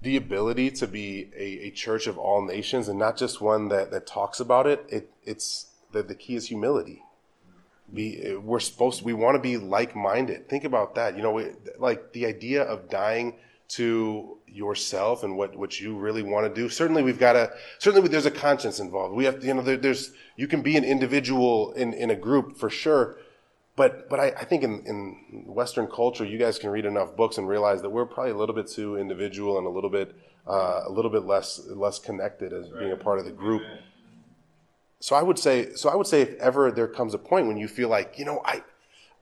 The 0.02 0.16
ability 0.16 0.70
to 0.72 0.86
be 0.86 1.30
a, 1.36 1.66
a 1.66 1.70
church 1.70 2.06
of 2.06 2.16
all 2.16 2.42
nations 2.42 2.88
and 2.88 2.98
not 2.98 3.18
just 3.18 3.42
one 3.42 3.68
that, 3.68 3.90
that 3.90 4.06
talks 4.06 4.40
about 4.40 4.66
it, 4.66 4.86
it 4.88 5.10
it's 5.22 5.66
the, 5.92 6.02
the 6.02 6.14
key 6.14 6.36
is 6.36 6.48
humility. 6.48 7.02
Be, 7.92 8.34
we're 8.36 8.60
supposed 8.60 9.00
to, 9.00 9.04
we 9.04 9.12
want 9.12 9.34
to 9.34 9.42
be 9.42 9.56
like-minded. 9.56 10.48
Think 10.48 10.64
about 10.64 10.94
that. 10.94 11.16
You 11.16 11.22
know, 11.22 11.52
like 11.78 12.12
the 12.12 12.24
idea 12.24 12.62
of 12.62 12.88
dying 12.88 13.34
to 13.70 14.38
yourself 14.48 15.22
and 15.22 15.36
what, 15.36 15.56
what 15.56 15.80
you 15.80 15.96
really 15.96 16.22
want 16.22 16.46
to 16.46 16.60
do. 16.60 16.68
Certainly 16.68 17.04
we've 17.04 17.20
got 17.20 17.34
to, 17.34 17.52
certainly 17.78 18.08
there's 18.08 18.26
a 18.26 18.30
conscience 18.30 18.80
involved. 18.80 19.14
We 19.14 19.24
have 19.24 19.40
to, 19.40 19.46
you 19.46 19.54
know, 19.54 19.62
there, 19.62 19.76
there's, 19.76 20.12
you 20.36 20.48
can 20.48 20.60
be 20.60 20.76
an 20.76 20.84
individual 20.84 21.72
in, 21.72 21.92
in 21.94 22.10
a 22.10 22.16
group 22.16 22.56
for 22.58 22.68
sure. 22.68 23.18
But, 23.76 24.10
but 24.10 24.18
I, 24.18 24.26
I 24.30 24.44
think 24.44 24.64
in, 24.64 24.82
in 24.86 25.44
Western 25.46 25.86
culture, 25.86 26.24
you 26.24 26.36
guys 26.36 26.58
can 26.58 26.70
read 26.70 26.84
enough 26.84 27.14
books 27.16 27.38
and 27.38 27.48
realize 27.48 27.80
that 27.82 27.90
we're 27.90 28.06
probably 28.06 28.32
a 28.32 28.36
little 28.36 28.54
bit 28.54 28.66
too 28.66 28.96
individual 28.96 29.56
and 29.56 29.66
a 29.66 29.70
little 29.70 29.88
bit, 29.88 30.16
uh, 30.48 30.82
a 30.86 30.90
little 30.90 31.10
bit 31.10 31.24
less, 31.24 31.60
less 31.68 32.00
connected 32.00 32.52
as 32.52 32.68
being 32.70 32.92
a 32.92 32.96
part 32.96 33.20
of 33.20 33.24
the 33.24 33.30
group. 33.30 33.62
So 34.98 35.14
I 35.14 35.22
would 35.22 35.38
say, 35.38 35.74
so 35.74 35.88
I 35.88 35.94
would 35.94 36.08
say 36.08 36.22
if 36.22 36.34
ever 36.40 36.72
there 36.72 36.88
comes 36.88 37.14
a 37.14 37.18
point 37.18 37.46
when 37.46 37.56
you 37.56 37.68
feel 37.68 37.88
like, 37.88 38.18
you 38.18 38.24
know, 38.24 38.42
I, 38.44 38.62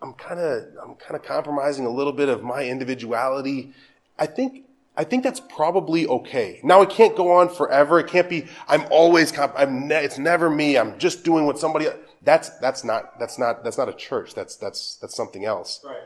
I'm 0.00 0.14
kind 0.14 0.40
of, 0.40 0.64
I'm 0.82 0.94
kind 0.94 1.14
of 1.14 1.22
compromising 1.22 1.84
a 1.84 1.90
little 1.90 2.14
bit 2.14 2.28
of 2.30 2.42
my 2.42 2.64
individuality. 2.64 3.74
I 4.18 4.26
think 4.26 4.64
I 4.98 5.04
think 5.04 5.22
that's 5.22 5.38
probably 5.38 6.08
okay. 6.08 6.60
Now 6.64 6.82
it 6.82 6.90
can't 6.90 7.16
go 7.16 7.30
on 7.30 7.48
forever. 7.48 8.00
It 8.00 8.08
can't 8.08 8.28
be, 8.28 8.46
I'm 8.66 8.84
always, 8.90 9.32
I'm 9.38 9.86
ne- 9.86 10.04
it's 10.04 10.18
never 10.18 10.50
me. 10.50 10.76
I'm 10.76 10.98
just 10.98 11.22
doing 11.22 11.46
what 11.46 11.56
somebody, 11.56 11.86
that's, 12.22 12.48
that's 12.58 12.82
not, 12.82 13.16
that's 13.20 13.38
not, 13.38 13.62
that's 13.62 13.78
not 13.78 13.88
a 13.88 13.92
church. 13.92 14.34
That's, 14.34 14.56
that's, 14.56 14.96
that's 14.96 15.14
something 15.14 15.44
else. 15.44 15.80
Right. 15.84 15.98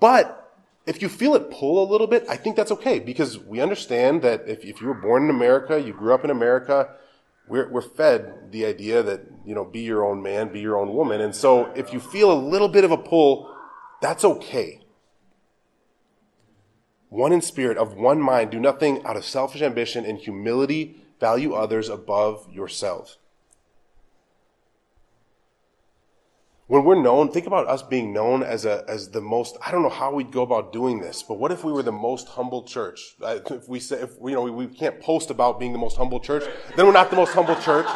But 0.00 0.52
if 0.84 1.00
you 1.00 1.08
feel 1.08 1.36
it 1.36 1.52
pull 1.52 1.80
a 1.80 1.86
little 1.88 2.08
bit, 2.08 2.24
I 2.28 2.36
think 2.36 2.56
that's 2.56 2.72
okay 2.72 2.98
because 2.98 3.38
we 3.38 3.60
understand 3.60 4.22
that 4.22 4.48
if, 4.48 4.64
if 4.64 4.80
you 4.80 4.88
were 4.88 4.94
born 4.94 5.22
in 5.22 5.30
America, 5.30 5.80
you 5.80 5.92
grew 5.92 6.12
up 6.12 6.24
in 6.24 6.30
America, 6.30 6.96
we're, 7.46 7.68
we're 7.70 7.82
fed 7.82 8.50
the 8.50 8.66
idea 8.66 9.00
that, 9.04 9.20
you 9.46 9.54
know, 9.54 9.64
be 9.64 9.82
your 9.82 10.04
own 10.04 10.24
man, 10.24 10.52
be 10.52 10.58
your 10.58 10.76
own 10.76 10.92
woman. 10.92 11.20
And 11.20 11.36
so 11.36 11.66
if 11.76 11.92
you 11.92 12.00
feel 12.00 12.32
a 12.32 12.40
little 12.40 12.68
bit 12.68 12.82
of 12.82 12.90
a 12.90 12.98
pull, 12.98 13.54
that's 14.02 14.24
okay. 14.24 14.80
One 17.10 17.32
in 17.32 17.42
spirit, 17.42 17.76
of 17.76 17.94
one 17.94 18.20
mind. 18.20 18.50
Do 18.50 18.58
nothing 18.58 19.04
out 19.04 19.16
of 19.16 19.24
selfish 19.24 19.60
ambition. 19.60 20.06
In 20.06 20.16
humility, 20.16 21.02
value 21.20 21.52
others 21.52 21.88
above 21.90 22.48
yourselves. 22.50 23.18
When 26.68 26.84
we're 26.84 27.02
known, 27.02 27.32
think 27.32 27.48
about 27.48 27.66
us 27.66 27.82
being 27.82 28.12
known 28.12 28.44
as 28.44 28.64
a 28.64 28.84
as 28.86 29.10
the 29.10 29.20
most. 29.20 29.56
I 29.60 29.72
don't 29.72 29.82
know 29.82 29.88
how 29.88 30.14
we'd 30.14 30.30
go 30.30 30.42
about 30.42 30.72
doing 30.72 31.00
this, 31.00 31.20
but 31.20 31.36
what 31.36 31.50
if 31.50 31.64
we 31.64 31.72
were 31.72 31.82
the 31.82 31.90
most 31.90 32.28
humble 32.28 32.62
church? 32.62 33.16
Uh, 33.20 33.40
If 33.50 33.68
we 33.68 33.80
say, 33.80 33.96
if 33.96 34.10
you 34.22 34.30
know, 34.30 34.42
we, 34.42 34.52
we 34.52 34.66
can't 34.68 35.00
post 35.00 35.30
about 35.30 35.58
being 35.58 35.72
the 35.72 35.80
most 35.80 35.96
humble 35.96 36.20
church, 36.20 36.44
then 36.76 36.86
we're 36.86 36.92
not 36.92 37.10
the 37.10 37.16
most 37.16 37.32
humble 37.32 37.56
church. 37.56 37.86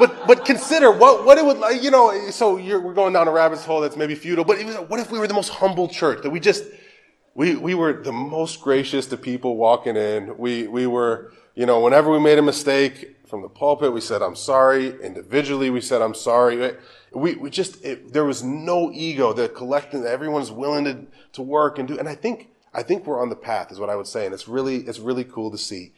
But 0.00 0.26
but 0.26 0.44
consider 0.44 0.90
what 0.90 1.24
what 1.24 1.38
it 1.38 1.44
would 1.44 1.58
like. 1.58 1.80
You 1.80 1.92
know, 1.92 2.28
so 2.30 2.56
we're 2.56 2.92
going 2.92 3.12
down 3.12 3.28
a 3.28 3.30
rabbit's 3.30 3.64
hole 3.64 3.80
that's 3.80 3.96
maybe 3.96 4.16
futile. 4.16 4.44
But 4.44 4.58
what 4.90 4.98
if 4.98 5.12
we 5.12 5.20
were 5.20 5.28
the 5.28 5.34
most 5.34 5.50
humble 5.50 5.86
church 5.86 6.22
that 6.24 6.30
we 6.30 6.40
just 6.40 6.64
we 7.34 7.56
we 7.56 7.74
were 7.74 7.92
the 7.92 8.12
most 8.12 8.60
gracious 8.60 9.06
to 9.06 9.16
people 9.16 9.56
walking 9.56 9.96
in. 9.96 10.36
We 10.36 10.66
we 10.68 10.86
were 10.86 11.32
you 11.54 11.66
know 11.66 11.80
whenever 11.80 12.10
we 12.10 12.18
made 12.18 12.38
a 12.38 12.42
mistake 12.42 13.16
from 13.26 13.42
the 13.42 13.48
pulpit, 13.48 13.92
we 13.92 14.00
said 14.00 14.22
I'm 14.22 14.36
sorry. 14.36 15.00
Individually, 15.02 15.70
we 15.70 15.80
said 15.80 16.02
I'm 16.02 16.14
sorry. 16.14 16.76
We 17.12 17.34
we 17.36 17.50
just 17.50 17.82
it, 17.84 18.12
there 18.12 18.24
was 18.24 18.42
no 18.42 18.90
ego. 18.92 19.32
The 19.32 19.48
collective 19.48 20.04
everyone's 20.04 20.52
willing 20.52 20.84
to 20.84 21.06
to 21.32 21.42
work 21.42 21.78
and 21.78 21.88
do. 21.88 21.98
And 21.98 22.08
I 22.08 22.14
think 22.14 22.50
I 22.74 22.82
think 22.82 23.06
we're 23.06 23.20
on 23.20 23.30
the 23.30 23.36
path 23.36 23.72
is 23.72 23.80
what 23.80 23.90
I 23.90 23.96
would 23.96 24.06
say. 24.06 24.26
And 24.26 24.34
it's 24.34 24.48
really 24.48 24.76
it's 24.76 24.98
really 24.98 25.24
cool 25.24 25.50
to 25.50 25.58
see. 25.58 25.92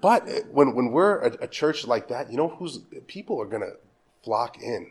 But 0.00 0.28
when 0.50 0.74
when 0.74 0.90
we're 0.90 1.20
a, 1.20 1.44
a 1.44 1.48
church 1.48 1.86
like 1.86 2.08
that, 2.08 2.30
you 2.30 2.36
know 2.36 2.48
who's 2.48 2.80
people 3.06 3.40
are 3.40 3.46
gonna 3.46 3.72
flock 4.22 4.60
in 4.62 4.90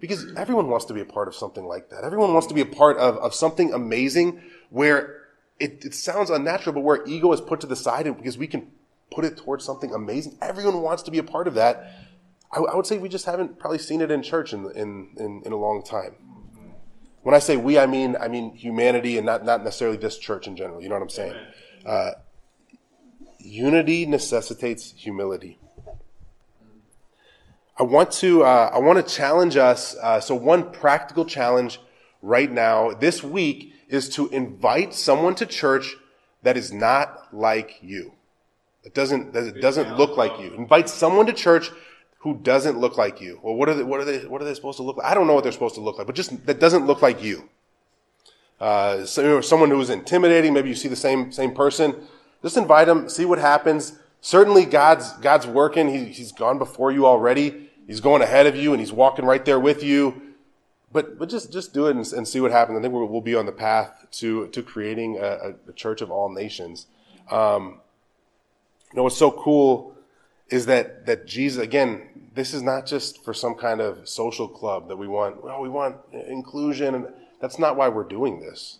because 0.00 0.32
everyone 0.36 0.68
wants 0.68 0.86
to 0.86 0.94
be 0.94 1.00
a 1.00 1.04
part 1.04 1.28
of 1.28 1.34
something 1.34 1.66
like 1.66 1.90
that. 1.90 2.04
Everyone 2.04 2.32
wants 2.32 2.46
to 2.48 2.54
be 2.54 2.60
a 2.60 2.66
part 2.66 2.96
of, 2.98 3.16
of 3.18 3.34
something 3.34 3.72
amazing 3.72 4.42
where 4.70 5.22
it, 5.58 5.84
it 5.84 5.94
sounds 5.94 6.30
unnatural, 6.30 6.74
but 6.74 6.82
where 6.82 7.04
ego 7.06 7.32
is 7.32 7.40
put 7.40 7.60
to 7.60 7.66
the 7.66 7.76
side 7.76 8.06
and 8.06 8.16
because 8.16 8.38
we 8.38 8.46
can 8.46 8.70
put 9.10 9.24
it 9.24 9.36
towards 9.36 9.64
something 9.64 9.92
amazing. 9.92 10.38
Everyone 10.40 10.82
wants 10.82 11.02
to 11.04 11.10
be 11.10 11.18
a 11.18 11.22
part 11.22 11.48
of 11.48 11.54
that. 11.54 11.92
I, 12.52 12.60
I 12.60 12.76
would 12.76 12.86
say 12.86 12.98
we 12.98 13.08
just 13.08 13.26
haven't 13.26 13.58
probably 13.58 13.78
seen 13.78 14.00
it 14.00 14.10
in 14.10 14.22
church 14.22 14.52
in, 14.52 14.70
in, 14.72 15.10
in, 15.16 15.42
in 15.44 15.52
a 15.52 15.56
long 15.56 15.82
time. 15.82 16.14
When 17.22 17.34
I 17.34 17.40
say 17.40 17.56
we, 17.56 17.78
I 17.78 17.86
mean 17.86 18.16
I 18.18 18.28
mean 18.28 18.54
humanity 18.54 19.16
and 19.16 19.26
not, 19.26 19.44
not 19.44 19.64
necessarily 19.64 19.96
this 19.96 20.18
church 20.18 20.46
in 20.46 20.56
general. 20.56 20.80
You 20.80 20.88
know 20.88 20.94
what 20.94 21.02
I'm 21.02 21.10
saying? 21.10 21.34
Uh, 21.84 22.10
unity 23.38 24.06
necessitates 24.06 24.94
humility. 24.96 25.58
I 27.78 27.84
want 27.84 28.10
to 28.12 28.42
uh, 28.42 28.70
I 28.74 28.78
want 28.78 29.06
to 29.06 29.14
challenge 29.14 29.56
us. 29.56 29.96
Uh, 29.96 30.18
so 30.20 30.34
one 30.34 30.72
practical 30.72 31.24
challenge 31.24 31.80
right 32.22 32.50
now 32.50 32.92
this 32.92 33.22
week 33.22 33.72
is 33.88 34.08
to 34.10 34.28
invite 34.30 34.92
someone 34.94 35.36
to 35.36 35.46
church 35.46 35.94
that 36.42 36.56
is 36.56 36.72
not 36.72 37.32
like 37.32 37.78
you. 37.80 38.14
It 38.82 38.94
doesn't 38.94 39.32
that 39.32 39.60
doesn't 39.60 39.96
look 39.96 40.16
like 40.16 40.40
you. 40.40 40.54
Invite 40.54 40.88
someone 40.88 41.26
to 41.26 41.32
church 41.32 41.70
who 42.20 42.38
doesn't 42.38 42.78
look 42.78 42.98
like 42.98 43.20
you. 43.20 43.38
Well, 43.44 43.54
what 43.54 43.68
are 43.68 43.74
they, 43.74 43.84
what 43.84 44.00
are 44.00 44.04
they 44.04 44.26
what 44.26 44.42
are 44.42 44.44
they 44.44 44.54
supposed 44.54 44.78
to 44.78 44.82
look 44.82 44.96
like? 44.96 45.06
I 45.06 45.14
don't 45.14 45.28
know 45.28 45.34
what 45.34 45.44
they're 45.44 45.52
supposed 45.52 45.76
to 45.76 45.80
look 45.80 45.98
like, 45.98 46.06
but 46.08 46.16
just 46.16 46.46
that 46.46 46.58
doesn't 46.58 46.84
look 46.84 47.00
like 47.00 47.22
you. 47.22 47.48
Uh, 48.60 49.04
so, 49.04 49.40
someone 49.40 49.70
who 49.70 49.80
is 49.80 49.88
intimidating. 49.88 50.52
Maybe 50.52 50.68
you 50.68 50.74
see 50.74 50.88
the 50.88 50.96
same 50.96 51.30
same 51.30 51.54
person. 51.54 51.94
Just 52.42 52.56
invite 52.56 52.88
them. 52.88 53.08
See 53.08 53.24
what 53.24 53.38
happens. 53.38 54.00
Certainly, 54.20 54.64
God's 54.64 55.12
God's 55.18 55.46
working. 55.46 55.88
He, 55.88 56.06
he's 56.06 56.32
gone 56.32 56.58
before 56.58 56.90
you 56.90 57.06
already. 57.06 57.67
He's 57.88 58.00
going 58.00 58.20
ahead 58.22 58.46
of 58.46 58.54
you 58.54 58.72
and 58.72 58.80
he's 58.80 58.92
walking 58.92 59.24
right 59.24 59.44
there 59.44 59.58
with 59.58 59.82
you. 59.82 60.22
But, 60.92 61.18
but 61.18 61.28
just, 61.28 61.52
just 61.52 61.74
do 61.74 61.86
it 61.88 61.96
and, 61.96 62.06
and 62.12 62.28
see 62.28 62.40
what 62.40 62.50
happens. 62.50 62.78
I 62.78 62.82
think 62.82 62.94
we'll, 62.94 63.20
be 63.20 63.34
on 63.34 63.46
the 63.46 63.52
path 63.52 64.06
to, 64.12 64.46
to 64.48 64.62
creating 64.62 65.18
a, 65.18 65.54
a 65.68 65.72
church 65.72 66.00
of 66.02 66.10
all 66.10 66.28
nations. 66.32 66.86
Um, 67.30 67.80
you 68.92 68.96
know, 68.96 69.02
what's 69.02 69.16
so 69.16 69.30
cool 69.30 69.94
is 70.48 70.66
that, 70.66 71.06
that 71.06 71.26
Jesus, 71.26 71.62
again, 71.62 72.30
this 72.34 72.54
is 72.54 72.62
not 72.62 72.86
just 72.86 73.24
for 73.24 73.34
some 73.34 73.54
kind 73.54 73.80
of 73.80 74.08
social 74.08 74.48
club 74.48 74.88
that 74.88 74.96
we 74.96 75.08
want, 75.08 75.42
well, 75.42 75.60
we 75.60 75.68
want 75.68 75.96
inclusion. 76.12 76.94
And 76.94 77.08
that's 77.40 77.58
not 77.58 77.76
why 77.76 77.88
we're 77.88 78.04
doing 78.04 78.40
this. 78.40 78.78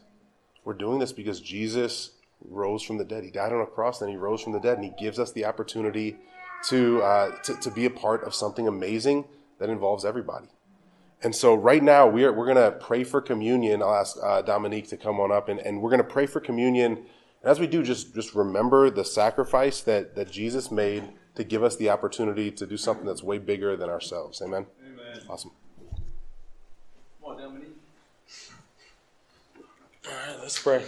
We're 0.65 0.75
doing 0.75 0.99
this 0.99 1.13
because 1.13 1.41
Jesus 1.41 2.11
rose 2.47 2.83
from 2.83 2.99
the 2.99 3.05
dead. 3.05 3.25
He 3.25 3.31
died 3.31 3.53
on 3.53 3.61
a 3.61 3.67
cross, 3.67 3.99
then 3.99 4.11
he 4.11 4.17
rose 4.17 4.43
from 4.43 4.53
the 4.53 4.61
dead, 4.61 4.79
and 4.79 4.85
he 4.85 4.93
gives 4.99 5.19
us 5.19 5.33
the 5.33 5.47
opportunity 5.47 6.17
to, 6.67 7.03
uh, 7.03 7.31
to, 7.43 7.55
to 7.61 7.71
be 7.71 7.85
a 7.85 7.91
part 7.91 8.25
of 8.25 8.35
something 8.35 8.67
amazing 8.69 9.25
that 9.59 9.71
involves 9.71 10.05
everybody. 10.05 10.49
And 11.23 11.35
so 11.35 11.55
right 11.55 11.83
now 11.83 12.07
we're, 12.07 12.33
we're 12.33 12.47
going 12.47 12.57
to 12.57 12.79
pray 12.79 13.05
for 13.05 13.21
communion. 13.21 13.83
I'll 13.83 13.95
ask 13.95 14.17
uh, 14.23 14.43
Dominique 14.43 14.89
to 14.89 14.97
come 14.97 15.19
on 15.19 15.33
up 15.33 15.49
and, 15.49 15.59
and 15.61 15.83
we're 15.83 15.91
going 15.91 16.03
to 16.03 16.09
pray 16.09 16.27
for 16.27 16.41
communion. 16.41 16.93
And 17.43 17.51
as 17.51 17.59
we 17.59 17.67
do, 17.67 17.83
just, 17.83 18.15
just 18.15 18.35
remember 18.35 18.91
the 18.91 19.05
sacrifice 19.05 19.81
that, 19.83 20.15
that 20.15 20.31
Jesus 20.31 20.71
made 20.71 21.05
to 21.35 21.45
give 21.45 21.63
us 21.63 21.77
the 21.77 21.91
opportunity 21.91 22.51
to 22.53 22.67
do 22.67 22.77
something 22.77 23.07
that's 23.07 23.23
way 23.23 23.39
bigger 23.39 23.77
than 23.77 23.89
ourselves. 23.89 24.41
Amen. 24.43 24.67
Amen. 24.85 25.23
Awesome. 25.29 25.53
Come 27.21 27.33
on, 27.33 27.39
Dominique. 27.39 27.77
All 30.07 30.13
right, 30.13 30.39
let's 30.41 30.61
pray. 30.61 30.85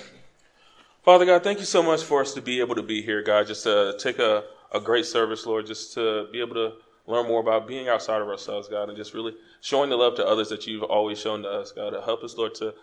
Father 1.04 1.24
God, 1.24 1.42
thank 1.42 1.58
you 1.58 1.64
so 1.64 1.82
much 1.82 2.02
for 2.02 2.20
us 2.20 2.34
to 2.34 2.42
be 2.42 2.60
able 2.60 2.74
to 2.74 2.82
be 2.82 3.02
here, 3.02 3.22
God, 3.22 3.46
just 3.46 3.64
to 3.64 3.96
take 3.98 4.18
a, 4.18 4.44
a 4.72 4.80
great 4.80 5.06
service, 5.06 5.46
Lord, 5.46 5.66
just 5.66 5.94
to 5.94 6.28
be 6.32 6.40
able 6.40 6.54
to 6.54 6.72
learn 7.06 7.26
more 7.26 7.40
about 7.40 7.66
being 7.66 7.88
outside 7.88 8.22
of 8.22 8.28
ourselves, 8.28 8.68
God, 8.68 8.88
and 8.88 8.96
just 8.96 9.14
really 9.14 9.34
showing 9.60 9.90
the 9.90 9.96
love 9.96 10.14
to 10.16 10.26
others 10.26 10.48
that 10.50 10.66
you've 10.66 10.82
always 10.82 11.18
shown 11.20 11.42
to 11.42 11.48
us, 11.48 11.72
God. 11.72 11.94
Help 12.04 12.22
us, 12.22 12.36
Lord, 12.36 12.54
to 12.56 12.74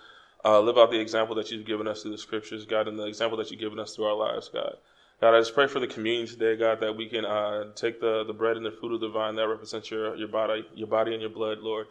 uh, 0.43 0.59
live 0.59 0.77
out 0.77 0.91
the 0.91 0.99
example 0.99 1.35
that 1.35 1.51
you've 1.51 1.65
given 1.65 1.87
us 1.87 2.01
through 2.01 2.11
the 2.11 2.17
scriptures, 2.17 2.65
God, 2.65 2.87
and 2.87 2.97
the 2.99 3.05
example 3.05 3.37
that 3.37 3.49
you've 3.51 3.59
given 3.59 3.79
us 3.79 3.95
through 3.95 4.05
our 4.05 4.15
lives, 4.15 4.49
God. 4.49 4.75
God, 5.21 5.35
I 5.35 5.39
just 5.39 5.55
pray 5.55 5.67
for 5.67 5.79
the 5.79 5.87
communion 5.87 6.27
today, 6.27 6.55
God, 6.55 6.79
that 6.81 6.95
we 6.95 7.07
can 7.07 7.25
uh, 7.25 7.73
take 7.73 7.99
the, 7.99 8.23
the 8.25 8.33
bread 8.33 8.57
and 8.57 8.65
the 8.65 8.71
fruit 8.71 8.93
of 8.93 8.99
the 8.99 9.09
vine 9.09 9.35
that 9.35 9.47
represents 9.47 9.89
your, 9.89 10.15
your 10.15 10.27
body, 10.27 10.65
your 10.75 10.87
body 10.87 11.13
and 11.13 11.21
your 11.21 11.31
blood, 11.31 11.59
Lord, 11.59 11.87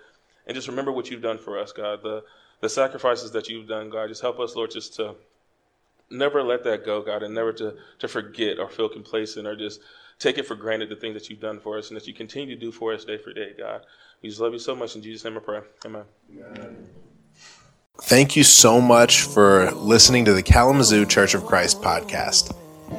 and 0.47 0.55
just 0.55 0.69
remember 0.69 0.93
what 0.93 1.11
you've 1.11 1.23
done 1.23 1.39
for 1.39 1.59
us, 1.59 1.73
God. 1.73 2.03
The 2.03 2.23
the 2.61 2.69
sacrifices 2.69 3.33
that 3.33 3.49
you've 3.49 3.69
done, 3.69 3.91
God. 3.91 4.09
Just 4.09 4.23
help 4.23 4.41
us, 4.41 4.57
Lord, 4.57 4.71
just 4.71 4.95
to 4.95 5.15
never 6.11 6.43
let 6.43 6.65
that 6.65 6.85
go, 6.85 7.03
God, 7.03 7.23
and 7.23 7.35
never 7.35 7.53
to, 7.55 7.75
to 7.99 8.09
forget 8.09 8.59
or 8.59 8.69
feel 8.69 8.89
complacent 8.89 9.47
or 9.47 9.57
just 9.57 9.81
take 10.19 10.39
it 10.39 10.47
for 10.47 10.55
granted 10.55 10.89
the 10.89 10.97
things 10.97 11.15
that 11.15 11.29
you've 11.29 11.41
done 11.41 11.61
for 11.61 11.79
us 11.79 11.89
and 11.89 11.97
that 11.97 12.07
you 12.07 12.15
continue 12.15 12.55
to 12.55 12.61
do 12.61 12.73
for 12.73 12.93
us 12.93 13.05
day 13.05 13.19
for 13.19 13.33
day, 13.33 13.53
God. 13.57 13.83
We 14.23 14.29
just 14.29 14.41
love 14.41 14.53
you 14.53 14.59
so 14.59 14.75
much. 14.75 14.97
In 14.97 15.03
Jesus' 15.03 15.25
name 15.25 15.37
I 15.37 15.41
pray. 15.41 15.61
Amen. 15.85 16.05
Thank 18.03 18.37
you 18.37 18.45
so 18.45 18.81
much 18.81 19.23
for 19.23 19.71
listening 19.73 20.25
to 20.27 20.35
the 20.35 20.43
Kalamazoo 20.43 21.07
Church 21.07 21.35
of 21.35 21.45
Christ 21.45 21.81
podcast. 21.81 22.55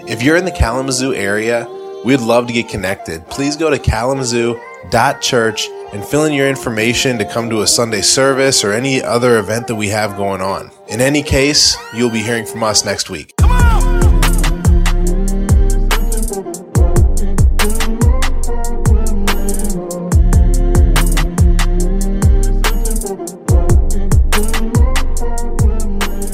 If 0.10 0.22
you're 0.22 0.38
in 0.38 0.46
the 0.46 0.52
Kalamazoo 0.52 1.13
area, 1.13 1.67
we'd 2.04 2.20
love 2.20 2.48
to 2.48 2.54
get 2.54 2.67
connected. 2.67 3.26
Please 3.28 3.56
go 3.56 3.70
to 3.70 3.78
kalamazoo.church 3.78 5.67
and 5.98 6.06
fill 6.06 6.26
in 6.26 6.34
your 6.34 6.48
information 6.48 7.18
to 7.18 7.26
come 7.26 7.50
to 7.50 7.62
a 7.62 7.68
Sunday 7.68 8.02
service 8.02 8.64
or 8.64 8.72
any 8.72 9.02
other 9.02 9.40
event 9.40 9.66
that 9.66 9.74
we 9.74 9.88
have 9.88 10.16
going 10.16 10.42
on. 10.42 10.70
In 10.88 11.02
any 11.02 11.24
case, 11.24 11.76
you'll 11.92 12.12
be 12.12 12.22
hearing 12.22 12.46
from 12.46 12.64
us 12.64 12.86
next 12.86 13.10
week. 13.10 13.34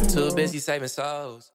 Too 0.10 0.36
busy 0.36 0.60
saving 0.60 0.90
souls. 0.90 1.52